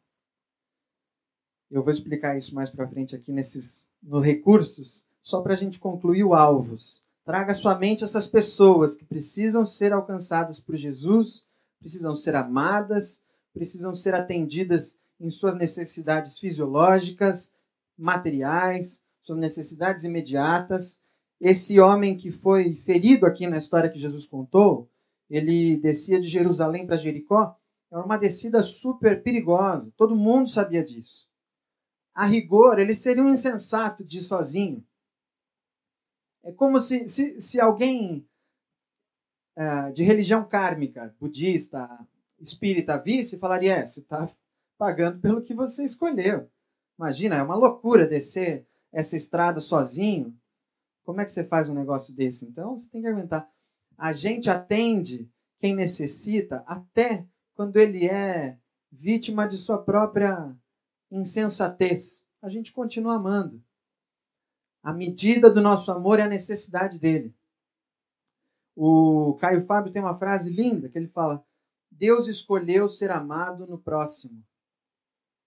[1.70, 5.80] Eu vou explicar isso mais para frente aqui nesses no recursos, só para a gente
[5.80, 7.06] concluir o alvos.
[7.26, 11.46] Traga à sua mente essas pessoas que precisam ser alcançadas por Jesus,
[11.80, 13.22] precisam ser amadas,
[13.54, 17.52] precisam ser atendidas em suas necessidades fisiológicas,
[17.98, 20.98] materiais, suas necessidades imediatas.
[21.42, 24.90] Esse homem que foi ferido aqui na história que Jesus contou,
[25.30, 27.56] ele descia de Jerusalém para Jericó,
[27.92, 29.92] era uma descida super perigosa.
[29.96, 31.28] Todo mundo sabia disso.
[32.14, 34.84] A rigor, ele seria um insensato de ir sozinho.
[36.44, 38.28] É como se, se, se alguém
[39.58, 41.88] uh, de religião kármica, budista,
[42.40, 44.30] espírita, visse falaria: é, você está
[44.78, 46.50] pagando pelo que você escolheu.
[46.98, 50.36] Imagina, é uma loucura descer essa estrada sozinho.
[51.04, 52.46] Como é que você faz um negócio desse?
[52.46, 53.50] Então, você tem que aguentar.
[53.98, 55.28] A gente atende
[55.60, 58.58] quem necessita até quando ele é
[58.92, 60.56] vítima de sua própria
[61.10, 62.24] insensatez.
[62.42, 63.62] A gente continua amando.
[64.84, 67.34] A medida do nosso amor é a necessidade dele.
[68.76, 71.44] O Caio Fábio tem uma frase linda que ele fala:
[71.92, 74.44] Deus escolheu ser amado no próximo.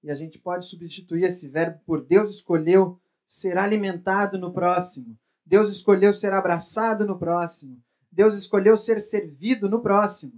[0.02, 5.16] E a gente pode substituir esse verbo por Deus escolheu ser alimentado no próximo.
[5.46, 7.80] Deus escolheu ser abraçado no próximo.
[8.10, 10.32] Deus escolheu ser servido no próximo.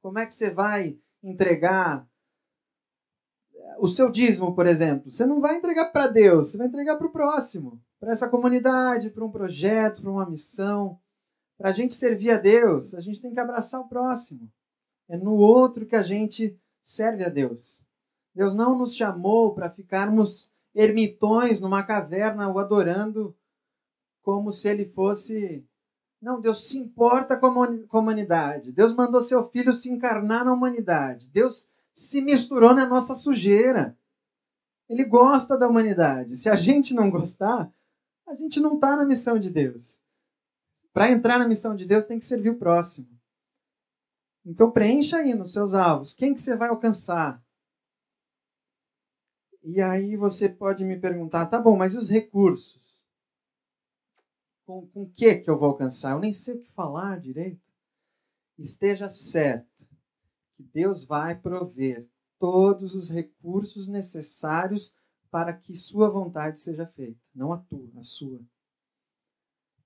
[0.00, 2.06] Como é que você vai entregar
[3.78, 5.10] o seu dízimo, por exemplo?
[5.10, 9.10] Você não vai entregar para Deus, você vai entregar para o próximo, para essa comunidade,
[9.10, 10.98] para um projeto, para uma missão.
[11.58, 14.50] Para a gente servir a Deus, a gente tem que abraçar o próximo.
[15.08, 17.84] É no outro que a gente serve a Deus.
[18.34, 23.34] Deus não nos chamou para ficarmos ermitões numa caverna o adorando
[24.22, 25.64] como se ele fosse
[26.26, 28.72] não, Deus se importa com a humanidade.
[28.72, 31.28] Deus mandou seu filho se encarnar na humanidade.
[31.28, 33.96] Deus se misturou na nossa sujeira.
[34.88, 36.36] Ele gosta da humanidade.
[36.38, 37.72] Se a gente não gostar,
[38.26, 40.00] a gente não está na missão de Deus.
[40.92, 43.06] Para entrar na missão de Deus, tem que servir o próximo.
[44.44, 46.12] Então preencha aí nos seus alvos.
[46.12, 47.40] Quem que você vai alcançar?
[49.62, 52.95] E aí você pode me perguntar, tá bom, mas e os recursos?
[54.66, 56.10] Com, com que que eu vou alcançar?
[56.10, 57.62] Eu nem sei o que falar direito.
[58.58, 59.86] Esteja certo
[60.56, 62.06] que Deus vai prover
[62.38, 64.92] todos os recursos necessários
[65.30, 68.40] para que sua vontade seja feita, não a tua, a sua.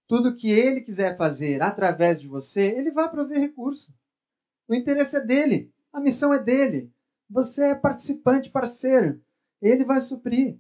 [0.07, 3.95] Tudo que ele quiser fazer através de você, ele vai prover recurso.
[4.67, 6.91] O interesse é dele, a missão é dele.
[7.29, 9.23] Você é participante, parceiro.
[9.61, 10.59] Ele vai suprir.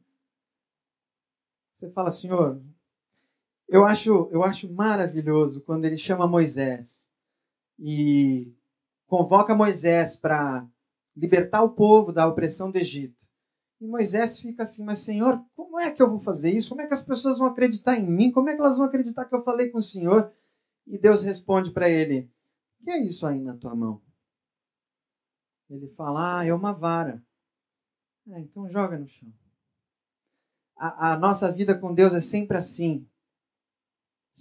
[1.74, 2.62] Você fala, Senhor,
[3.70, 7.06] eu acho, eu acho maravilhoso quando ele chama Moisés
[7.78, 8.52] e
[9.06, 10.66] convoca Moisés para
[11.16, 13.16] libertar o povo da opressão do Egito.
[13.80, 16.68] E Moisés fica assim, mas Senhor, como é que eu vou fazer isso?
[16.68, 18.32] Como é que as pessoas vão acreditar em mim?
[18.32, 20.32] Como é que elas vão acreditar que eu falei com o Senhor?
[20.86, 22.28] E Deus responde para ele:
[22.80, 24.02] O que é isso aí na tua mão?
[25.70, 27.22] Ele fala: Ah, é uma vara.
[28.28, 29.32] É, então joga no chão.
[30.76, 33.06] A, a nossa vida com Deus é sempre assim.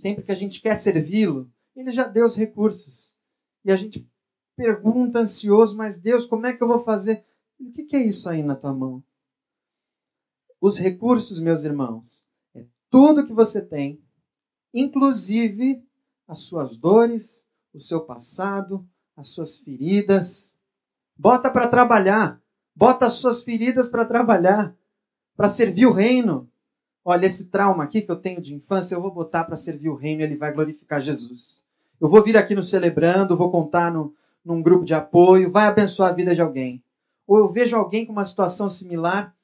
[0.02, 3.14] Sempre que a gente quer servi-lo, Ele já deu os recursos.
[3.66, 4.08] E a gente
[4.56, 7.26] pergunta ansioso, mas Deus, como é que eu vou fazer?
[7.60, 9.04] O que, que é isso aí na tua mão?
[10.62, 14.02] Os recursos, meus irmãos, é tudo que você tem,
[14.74, 15.84] inclusive
[16.28, 20.58] as suas dores, o seu passado, as suas feridas.
[21.18, 22.42] Bota para trabalhar.
[22.74, 24.74] Bota as suas feridas para trabalhar,
[25.36, 26.49] para servir o reino.
[27.10, 29.96] Olha, esse trauma aqui que eu tenho de infância, eu vou botar para servir o
[29.96, 31.60] reino e ele vai glorificar Jesus.
[32.00, 34.14] Eu vou vir aqui no Celebrando, vou contar no,
[34.46, 36.84] num grupo de apoio, vai abençoar a vida de alguém.
[37.26, 39.36] Ou eu vejo alguém com uma situação similar,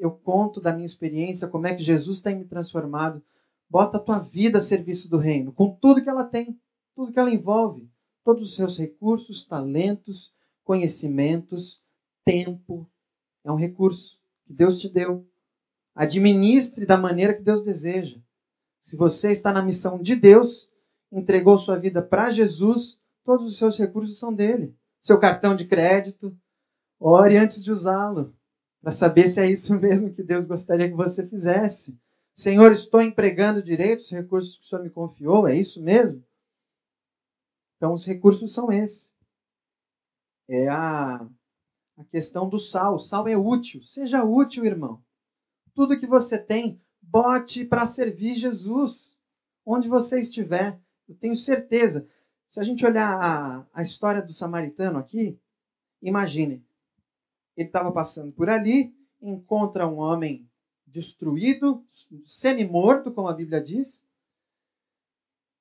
[0.00, 3.22] eu conto da minha experiência, como é que Jesus tem me transformado.
[3.70, 6.58] Bota a tua vida a serviço do reino, com tudo que ela tem,
[6.96, 7.88] tudo que ela envolve,
[8.24, 10.32] todos os seus recursos, talentos,
[10.64, 11.80] conhecimentos,
[12.24, 12.84] tempo
[13.44, 15.29] é um recurso que Deus te deu.
[16.00, 18.18] Administre da maneira que Deus deseja.
[18.80, 20.70] Se você está na missão de Deus,
[21.12, 24.74] entregou sua vida para Jesus, todos os seus recursos são dele.
[24.98, 26.34] Seu cartão de crédito,
[26.98, 28.34] ore antes de usá-lo,
[28.80, 31.94] para saber se é isso mesmo que Deus gostaria que você fizesse.
[32.34, 36.24] Senhor, estou empregando direito os recursos que o Senhor me confiou, é isso mesmo?
[37.76, 39.10] Então, os recursos são esses.
[40.48, 41.28] É a
[41.98, 42.94] a questão do sal.
[42.94, 43.82] O sal é útil.
[43.82, 45.02] Seja útil, irmão.
[45.74, 49.16] Tudo que você tem, bote para servir Jesus.
[49.64, 50.78] Onde você estiver.
[51.08, 52.08] Eu tenho certeza.
[52.50, 55.38] Se a gente olhar a, a história do samaritano aqui,
[56.02, 56.64] imagine.
[57.56, 60.48] Ele estava passando por ali, encontra um homem
[60.86, 61.84] destruído,
[62.26, 64.02] semi-morto, como a Bíblia diz.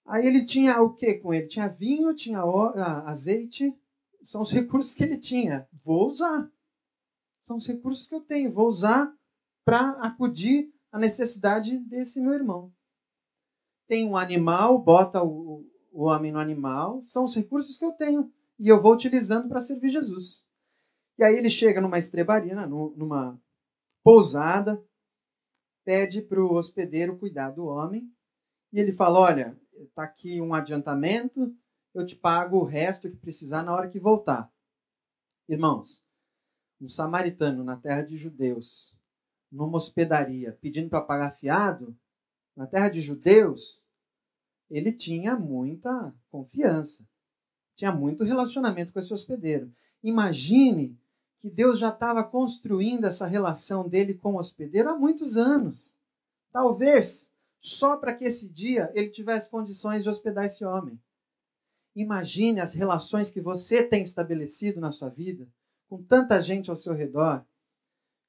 [0.05, 1.47] Aí ele tinha o que com ele?
[1.47, 2.41] Tinha vinho, tinha
[3.05, 3.71] azeite,
[4.23, 5.67] são os recursos que ele tinha.
[5.83, 6.49] Vou usar.
[7.43, 8.51] São os recursos que eu tenho.
[8.51, 9.13] Vou usar
[9.65, 12.71] para acudir à necessidade desse meu irmão.
[13.87, 17.03] Tem um animal, bota o, o homem no animal.
[17.05, 18.31] São os recursos que eu tenho.
[18.59, 20.43] E eu vou utilizando para servir Jesus.
[21.17, 23.39] E aí ele chega numa estrebaria, numa
[24.03, 24.81] pousada,
[25.83, 28.09] pede para o hospedeiro cuidar do homem.
[28.71, 31.53] E ele fala: Olha, está aqui um adiantamento,
[31.93, 34.51] eu te pago o resto que precisar na hora que voltar.
[35.47, 36.03] Irmãos,
[36.79, 38.97] um samaritano na terra de judeus,
[39.51, 41.95] numa hospedaria, pedindo para pagar fiado,
[42.55, 43.81] na terra de judeus,
[44.69, 47.03] ele tinha muita confiança,
[47.75, 49.71] tinha muito relacionamento com esse hospedeiro.
[50.03, 50.97] Imagine
[51.39, 55.95] que Deus já estava construindo essa relação dele com o hospedeiro há muitos anos.
[56.51, 57.27] Talvez
[57.61, 60.99] só para que esse dia ele tivesse condições de hospedar esse homem.
[61.95, 65.47] Imagine as relações que você tem estabelecido na sua vida,
[65.89, 67.43] com tanta gente ao seu redor,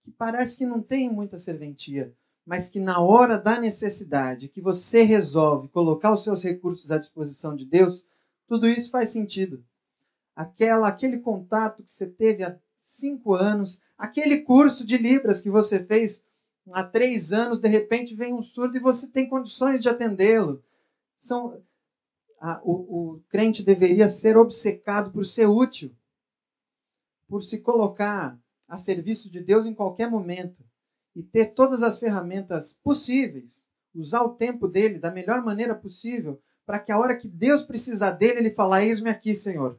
[0.02, 5.02] que parece que não tem muita serventia, mas que na hora da necessidade, que você
[5.02, 8.06] resolve colocar os seus recursos à disposição de Deus,
[8.48, 9.62] tudo isso faz sentido.
[10.34, 12.58] Aquela, aquele contato que você teve há
[12.94, 16.20] cinco anos, aquele curso de Libras que você fez
[16.72, 20.62] há três anos, de repente vem um surdo e você tem condições de atendê-lo.
[21.18, 21.62] São,
[22.40, 22.72] a, o,
[23.12, 25.94] o crente deveria ser obcecado por ser útil,
[27.28, 28.38] por se colocar
[28.70, 30.64] a serviço de Deus em qualquer momento
[31.14, 36.78] e ter todas as ferramentas possíveis, usar o tempo dele da melhor maneira possível, para
[36.78, 39.78] que a hora que Deus precisar dele, ele falar: Eis-me aqui, Senhor,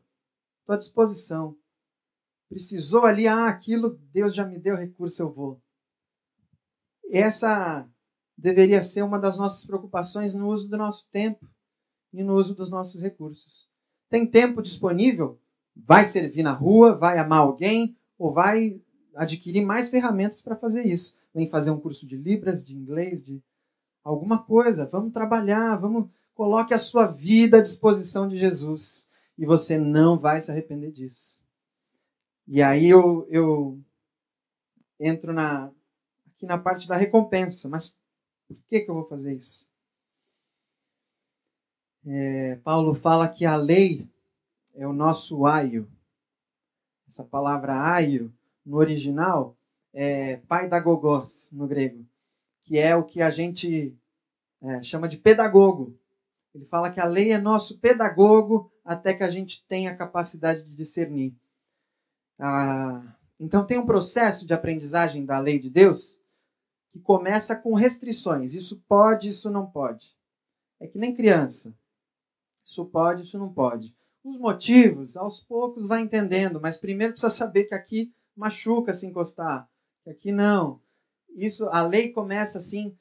[0.59, 1.55] estou à disposição.
[2.49, 5.61] Precisou ali, ah, aquilo, Deus já me deu recurso, eu vou.
[7.09, 7.87] Essa
[8.37, 11.49] deveria ser uma das nossas preocupações no uso do nosso tempo
[12.11, 13.65] e no uso dos nossos recursos.
[14.09, 15.39] Tem tempo disponível?
[15.75, 18.79] vai servir na rua, vai amar alguém ou vai
[19.15, 21.17] adquirir mais ferramentas para fazer isso.
[21.33, 23.41] Vem fazer um curso de Libras, de inglês, de
[24.03, 24.85] alguma coisa.
[24.85, 29.07] Vamos trabalhar, vamos coloque a sua vida à disposição de Jesus
[29.37, 31.41] e você não vai se arrepender disso.
[32.47, 33.79] E aí eu, eu
[34.99, 35.71] entro na,
[36.27, 37.67] aqui na parte da recompensa.
[37.67, 37.95] Mas
[38.47, 39.67] por que, que eu vou fazer isso?
[42.05, 44.07] É, Paulo fala que a lei
[44.75, 45.87] é o nosso aio.
[47.11, 48.33] Essa palavra aio,
[48.65, 49.57] no original,
[49.93, 52.05] é paidagogos, no grego,
[52.63, 53.93] que é o que a gente
[54.61, 55.99] é, chama de pedagogo.
[56.55, 60.63] Ele fala que a lei é nosso pedagogo até que a gente tenha a capacidade
[60.63, 61.35] de discernir.
[62.39, 63.03] Ah,
[63.37, 66.17] então tem um processo de aprendizagem da lei de Deus
[66.93, 68.53] que começa com restrições.
[68.53, 70.09] Isso pode, isso não pode.
[70.79, 71.73] É que nem criança.
[72.63, 73.93] Isso pode, isso não pode.
[74.23, 79.67] Os motivos, aos poucos vai entendendo, mas primeiro precisa saber que aqui machuca se encostar,
[80.03, 80.79] que aqui não.
[81.35, 82.95] Isso, a lei começa assim,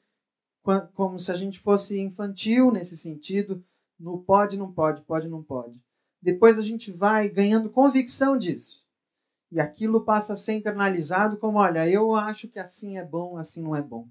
[0.95, 3.63] como se a gente fosse infantil nesse sentido,
[3.99, 5.79] no pode, não pode, pode, não pode.
[6.19, 8.83] Depois a gente vai ganhando convicção disso.
[9.51, 13.61] E aquilo passa a ser internalizado como, olha, eu acho que assim é bom, assim
[13.61, 14.07] não é bom.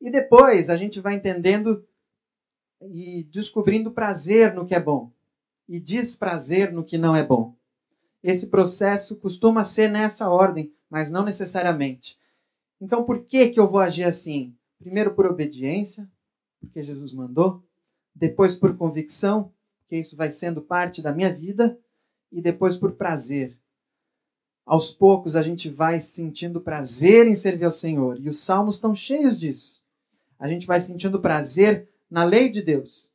[0.00, 1.86] E depois a gente vai entendendo
[2.82, 5.12] e descobrindo prazer no que é bom
[5.68, 7.54] e desprazer no que não é bom.
[8.22, 12.16] Esse processo costuma ser nessa ordem, mas não necessariamente.
[12.80, 14.54] Então, por que, que eu vou agir assim?
[14.78, 16.08] Primeiro, por obediência,
[16.60, 17.62] porque Jesus mandou.
[18.14, 21.78] Depois, por convicção, porque isso vai sendo parte da minha vida.
[22.32, 23.56] E depois, por prazer,
[24.66, 28.20] aos poucos a gente vai sentindo prazer em servir ao Senhor.
[28.20, 29.80] E os salmos estão cheios disso.
[30.38, 33.10] A gente vai sentindo prazer na lei de Deus.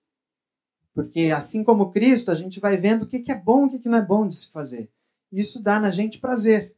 [0.94, 3.90] Porque assim como Cristo, a gente vai vendo o que é bom e o que
[3.90, 4.90] não é bom de se fazer.
[5.32, 6.76] Isso dá na gente prazer.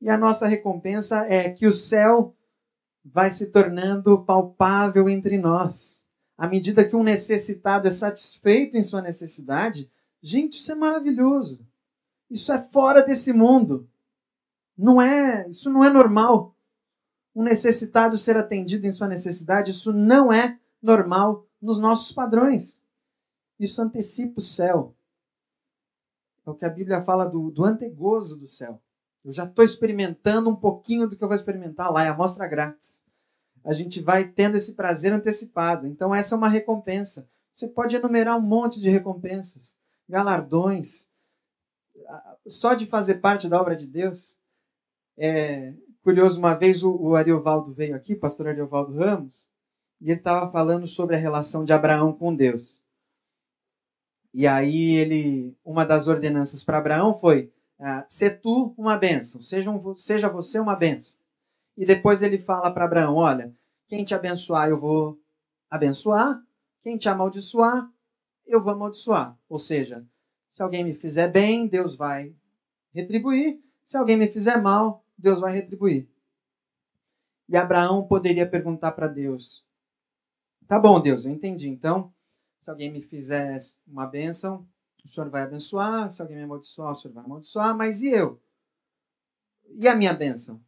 [0.00, 2.34] E a nossa recompensa é que o céu
[3.04, 6.04] vai se tornando palpável entre nós.
[6.36, 9.88] À medida que um necessitado é satisfeito em sua necessidade,
[10.20, 11.64] gente, isso é maravilhoso.
[12.28, 13.88] Isso é fora desse mundo.
[14.76, 16.56] Não é, isso não é normal.
[17.32, 22.81] Um necessitado ser atendido em sua necessidade, isso não é normal nos nossos padrões.
[23.62, 24.96] Isso antecipa o céu.
[26.44, 28.82] É o que a Bíblia fala do, do antegozo do céu.
[29.24, 32.48] Eu já estou experimentando um pouquinho do que eu vou experimentar lá, é a amostra
[32.48, 33.00] grátis.
[33.64, 35.86] A gente vai tendo esse prazer antecipado.
[35.86, 37.28] Então, essa é uma recompensa.
[37.52, 39.76] Você pode enumerar um monte de recompensas,
[40.08, 41.08] galardões,
[42.48, 44.36] só de fazer parte da obra de Deus.
[45.16, 49.48] É curioso, uma vez o, o Ariovaldo veio aqui, pastor Ariovaldo Ramos,
[50.00, 52.82] e ele estava falando sobre a relação de Abraão com Deus.
[54.32, 58.06] E aí ele, uma das ordenanças para Abraão foi: ah,
[58.40, 61.18] tu uma bênção, seja, um, seja você uma bênção.
[61.76, 63.52] E depois ele fala para Abraão: olha,
[63.88, 65.18] quem te abençoar eu vou
[65.70, 66.40] abençoar,
[66.82, 67.90] quem te amaldiçoar
[68.46, 69.36] eu vou amaldiçoar.
[69.48, 70.04] Ou seja,
[70.54, 72.34] se alguém me fizer bem, Deus vai
[72.94, 73.60] retribuir.
[73.86, 76.08] Se alguém me fizer mal, Deus vai retribuir.
[77.48, 79.62] E Abraão poderia perguntar para Deus:
[80.66, 81.68] Tá bom, Deus, eu entendi.
[81.68, 82.12] Então,
[82.62, 84.66] se alguém me fizer uma bênção,
[85.04, 86.10] o Senhor vai abençoar.
[86.12, 87.76] Se alguém me amaldiçoar, o Senhor vai amaldiçoar.
[87.76, 88.40] Mas e eu?
[89.68, 90.62] E a minha bênção?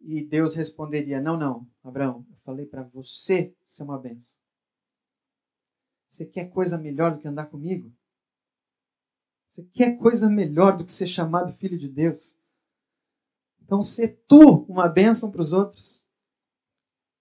[0.00, 4.36] E Deus responderia: Não, não, Abraão, eu falei para você ser uma bênção.
[6.12, 7.92] Você quer coisa melhor do que andar comigo?
[9.54, 12.36] Você quer coisa melhor do que ser chamado filho de Deus?
[13.62, 16.04] Então, ser tu uma bênção para os outros.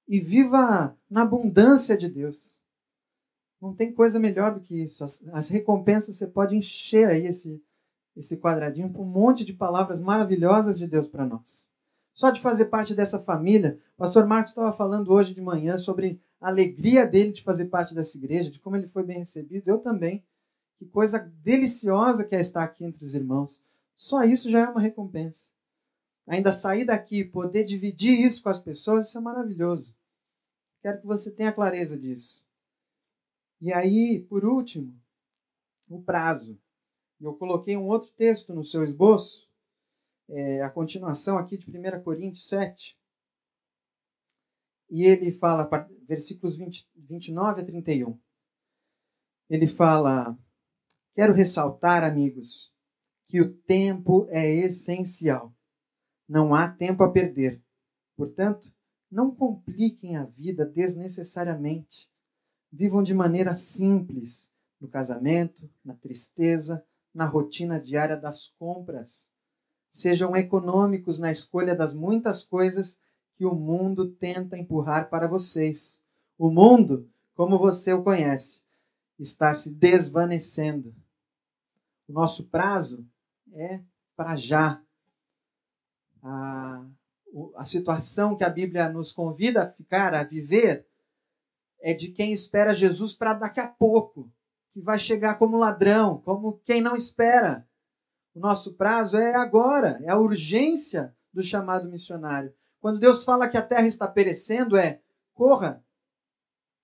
[0.08, 2.65] E viva na abundância de Deus.
[3.66, 5.04] Não tem coisa melhor do que isso.
[5.04, 7.60] As, as recompensas você pode encher aí esse,
[8.16, 11.68] esse quadradinho com um monte de palavras maravilhosas de Deus para nós.
[12.14, 16.22] Só de fazer parte dessa família, o pastor Marcos estava falando hoje de manhã sobre
[16.40, 19.68] a alegria dele de fazer parte dessa igreja, de como ele foi bem recebido.
[19.68, 20.24] Eu também.
[20.78, 23.66] Que coisa deliciosa que é estar aqui entre os irmãos.
[23.98, 25.40] Só isso já é uma recompensa.
[26.28, 29.96] Ainda sair daqui e poder dividir isso com as pessoas, isso é maravilhoso.
[30.84, 32.45] Quero que você tenha clareza disso.
[33.62, 35.00] E aí, por último,
[35.90, 36.60] o prazo.
[37.20, 39.48] Eu coloquei um outro texto no seu esboço,
[40.30, 42.98] é, a continuação aqui de 1 Coríntios 7.
[44.90, 45.70] E ele fala,
[46.08, 48.20] versículos 20, 29 a 31.
[49.50, 50.38] Ele fala:
[51.14, 52.72] Quero ressaltar, amigos,
[53.28, 55.54] que o tempo é essencial.
[56.28, 57.64] Não há tempo a perder.
[58.16, 58.72] Portanto,
[59.12, 62.10] não compliquem a vida desnecessariamente.
[62.78, 64.52] Vivam de maneira simples
[64.82, 69.10] no casamento, na tristeza, na rotina diária das compras.
[69.94, 72.98] Sejam econômicos na escolha das muitas coisas
[73.38, 76.02] que o mundo tenta empurrar para vocês.
[76.38, 78.62] O mundo, como você o conhece,
[79.18, 80.94] está se desvanecendo.
[82.10, 83.08] O nosso prazo
[83.54, 83.80] é
[84.18, 84.82] para já.
[86.22, 86.86] A,
[87.56, 90.86] a situação que a Bíblia nos convida a ficar, a viver,
[91.86, 94.28] é de quem espera Jesus para daqui a pouco,
[94.74, 97.64] que vai chegar como ladrão, como quem não espera.
[98.34, 102.52] O nosso prazo é agora, é a urgência do chamado missionário.
[102.82, 105.00] Quando Deus fala que a terra está perecendo, é
[105.36, 105.86] corra.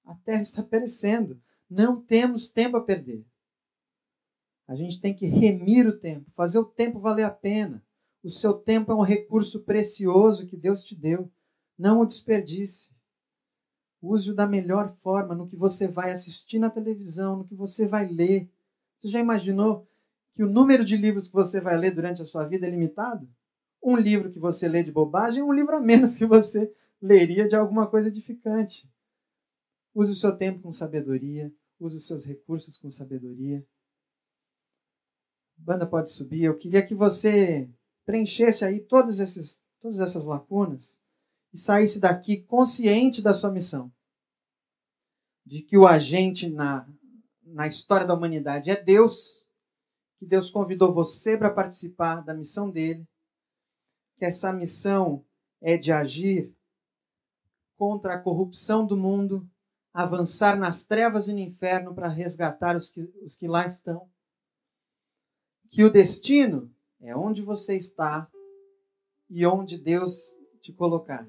[0.05, 1.41] A terra está perecendo.
[1.67, 3.25] Não temos tempo a perder.
[4.67, 7.83] A gente tem que remir o tempo, fazer o tempo valer a pena.
[8.23, 11.27] O seu tempo é um recurso precioso que Deus te deu.
[11.75, 12.91] Não o desperdice.
[14.01, 18.07] Use-o da melhor forma no que você vai assistir na televisão, no que você vai
[18.07, 18.49] ler.
[18.99, 19.87] Você já imaginou
[20.33, 23.27] que o número de livros que você vai ler durante a sua vida é limitado?
[23.81, 26.71] um livro que você lê de bobagem, um livro a menos que você
[27.01, 28.87] leria de alguma coisa edificante.
[29.93, 33.65] Use o seu tempo com sabedoria, use os seus recursos com sabedoria.
[35.59, 36.43] A banda pode subir.
[36.43, 37.67] Eu queria que você
[38.05, 40.99] preenchesse aí todas todas essas lacunas
[41.53, 43.91] e saísse daqui consciente da sua missão.
[45.45, 46.87] De que o agente na,
[47.43, 49.45] na história da humanidade é Deus,
[50.19, 53.05] que Deus convidou você para participar da missão dele
[54.21, 55.25] que essa missão
[55.59, 56.55] é de agir
[57.75, 59.49] contra a corrupção do mundo,
[59.91, 64.07] avançar nas trevas e no inferno para resgatar os que, os que lá estão.
[65.71, 68.29] Que o destino é onde você está
[69.27, 70.13] e onde Deus
[70.61, 71.27] te colocar.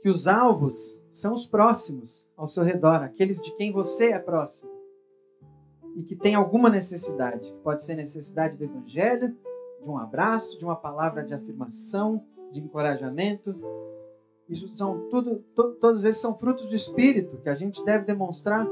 [0.00, 4.70] Que os alvos são os próximos ao seu redor, aqueles de quem você é próximo.
[5.96, 7.52] E que tem alguma necessidade.
[7.64, 9.36] Pode ser necessidade do Evangelho,
[9.82, 13.54] de um abraço, de uma palavra de afirmação, de encorajamento.
[14.48, 18.66] Isso são tudo, to, todos esses são frutos do Espírito que a gente deve demonstrar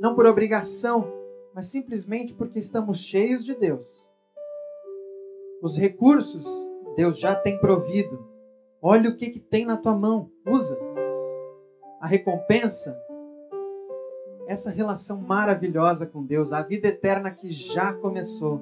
[0.00, 1.12] não por obrigação,
[1.54, 3.86] mas simplesmente porque estamos cheios de Deus.
[5.60, 6.42] Os recursos
[6.96, 8.29] Deus já tem provido.
[8.82, 10.78] Olha o que, que tem na tua mão, usa.
[12.00, 12.96] A recompensa,
[14.46, 18.60] essa relação maravilhosa com Deus, a vida eterna que já começou.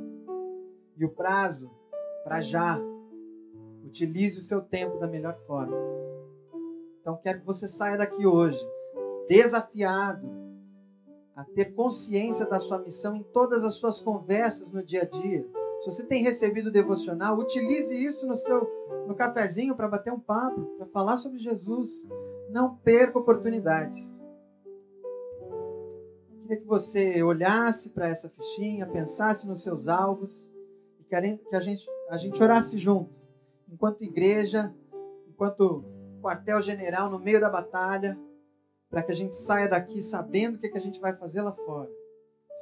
[0.96, 1.70] E o prazo
[2.24, 2.80] para já.
[3.84, 5.74] Utilize o seu tempo da melhor forma.
[7.00, 8.58] Então quero que você saia daqui hoje
[9.28, 10.28] desafiado
[11.36, 15.46] a ter consciência da sua missão em todas as suas conversas no dia a dia.
[15.80, 18.68] Se você tem recebido devocional, utilize isso no seu
[19.06, 21.90] no cafezinho para bater um papo, para falar sobre Jesus.
[22.50, 24.00] Não perca oportunidades.
[26.42, 30.50] Queria que você olhasse para essa fichinha, pensasse nos seus alvos
[31.08, 33.18] que a gente, a gente orasse junto,
[33.66, 34.74] enquanto igreja,
[35.26, 35.82] enquanto
[36.20, 38.18] quartel-general no meio da batalha,
[38.90, 41.40] para que a gente saia daqui sabendo o que, é que a gente vai fazer
[41.40, 41.88] lá fora,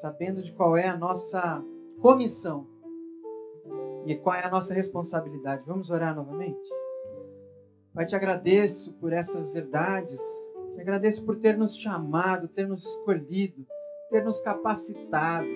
[0.00, 1.62] sabendo de qual é a nossa
[2.00, 2.66] comissão
[4.06, 5.64] e qual é a nossa responsabilidade.
[5.66, 6.68] Vamos orar novamente?
[7.94, 10.20] Pai, te agradeço por essas verdades,
[10.74, 13.66] te agradeço por ter nos chamado, ter nos escolhido,
[14.10, 15.46] ter nos capacitado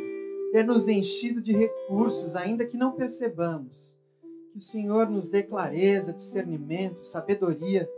[0.51, 3.94] ter nos enchido de recursos, ainda que não percebamos.
[4.53, 7.88] Que o Senhor nos dê clareza, discernimento, sabedoria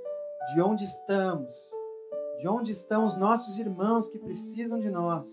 [0.54, 1.54] de onde estamos,
[2.40, 5.26] de onde estão os nossos irmãos que precisam de nós,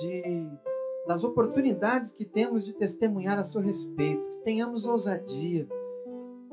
[0.00, 0.48] de
[1.08, 5.66] das oportunidades que temos de testemunhar a seu respeito, que tenhamos ousadia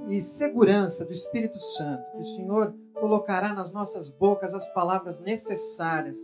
[0.08, 6.18] e segurança do Espírito Santo, que o Senhor colocará nas nossas bocas as palavras necessárias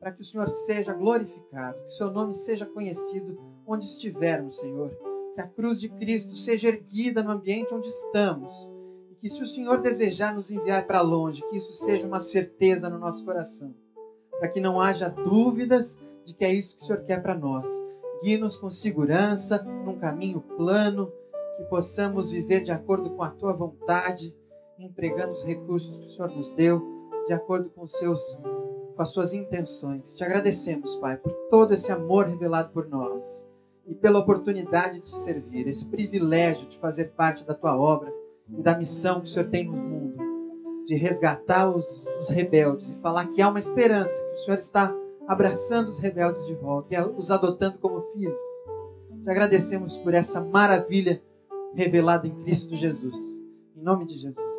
[0.00, 4.90] para que o Senhor seja glorificado, que seu nome seja conhecido onde estivermos, Senhor.
[5.36, 8.68] Que a cruz de Cristo seja erguida no ambiente onde estamos.
[9.12, 12.90] E que se o Senhor desejar nos enviar para longe, que isso seja uma certeza
[12.90, 13.72] no nosso coração.
[14.40, 15.88] Para que não haja dúvidas
[16.26, 17.64] de que é isso que o Senhor quer para nós.
[18.22, 21.12] Guie-nos com segurança, num caminho plano,
[21.56, 24.34] que possamos viver de acordo com a tua vontade,
[24.78, 26.82] empregando os recursos que o Senhor nos deu,
[27.26, 28.20] de acordo com seus
[28.96, 30.16] com as suas intenções.
[30.16, 33.22] Te agradecemos, Pai, por todo esse amor revelado por nós
[33.86, 38.10] e pela oportunidade de te servir, esse privilégio de fazer parte da tua obra
[38.48, 40.16] e da missão que o Senhor tem no mundo,
[40.86, 41.86] de resgatar os,
[42.20, 44.96] os rebeldes e falar que há uma esperança, que o Senhor está
[45.28, 48.40] abraçando os rebeldes de volta e os adotando como filhos.
[49.22, 51.20] Te agradecemos por essa maravilha
[51.74, 53.14] revelada em Cristo Jesus.
[53.76, 54.55] Em nome de Jesus.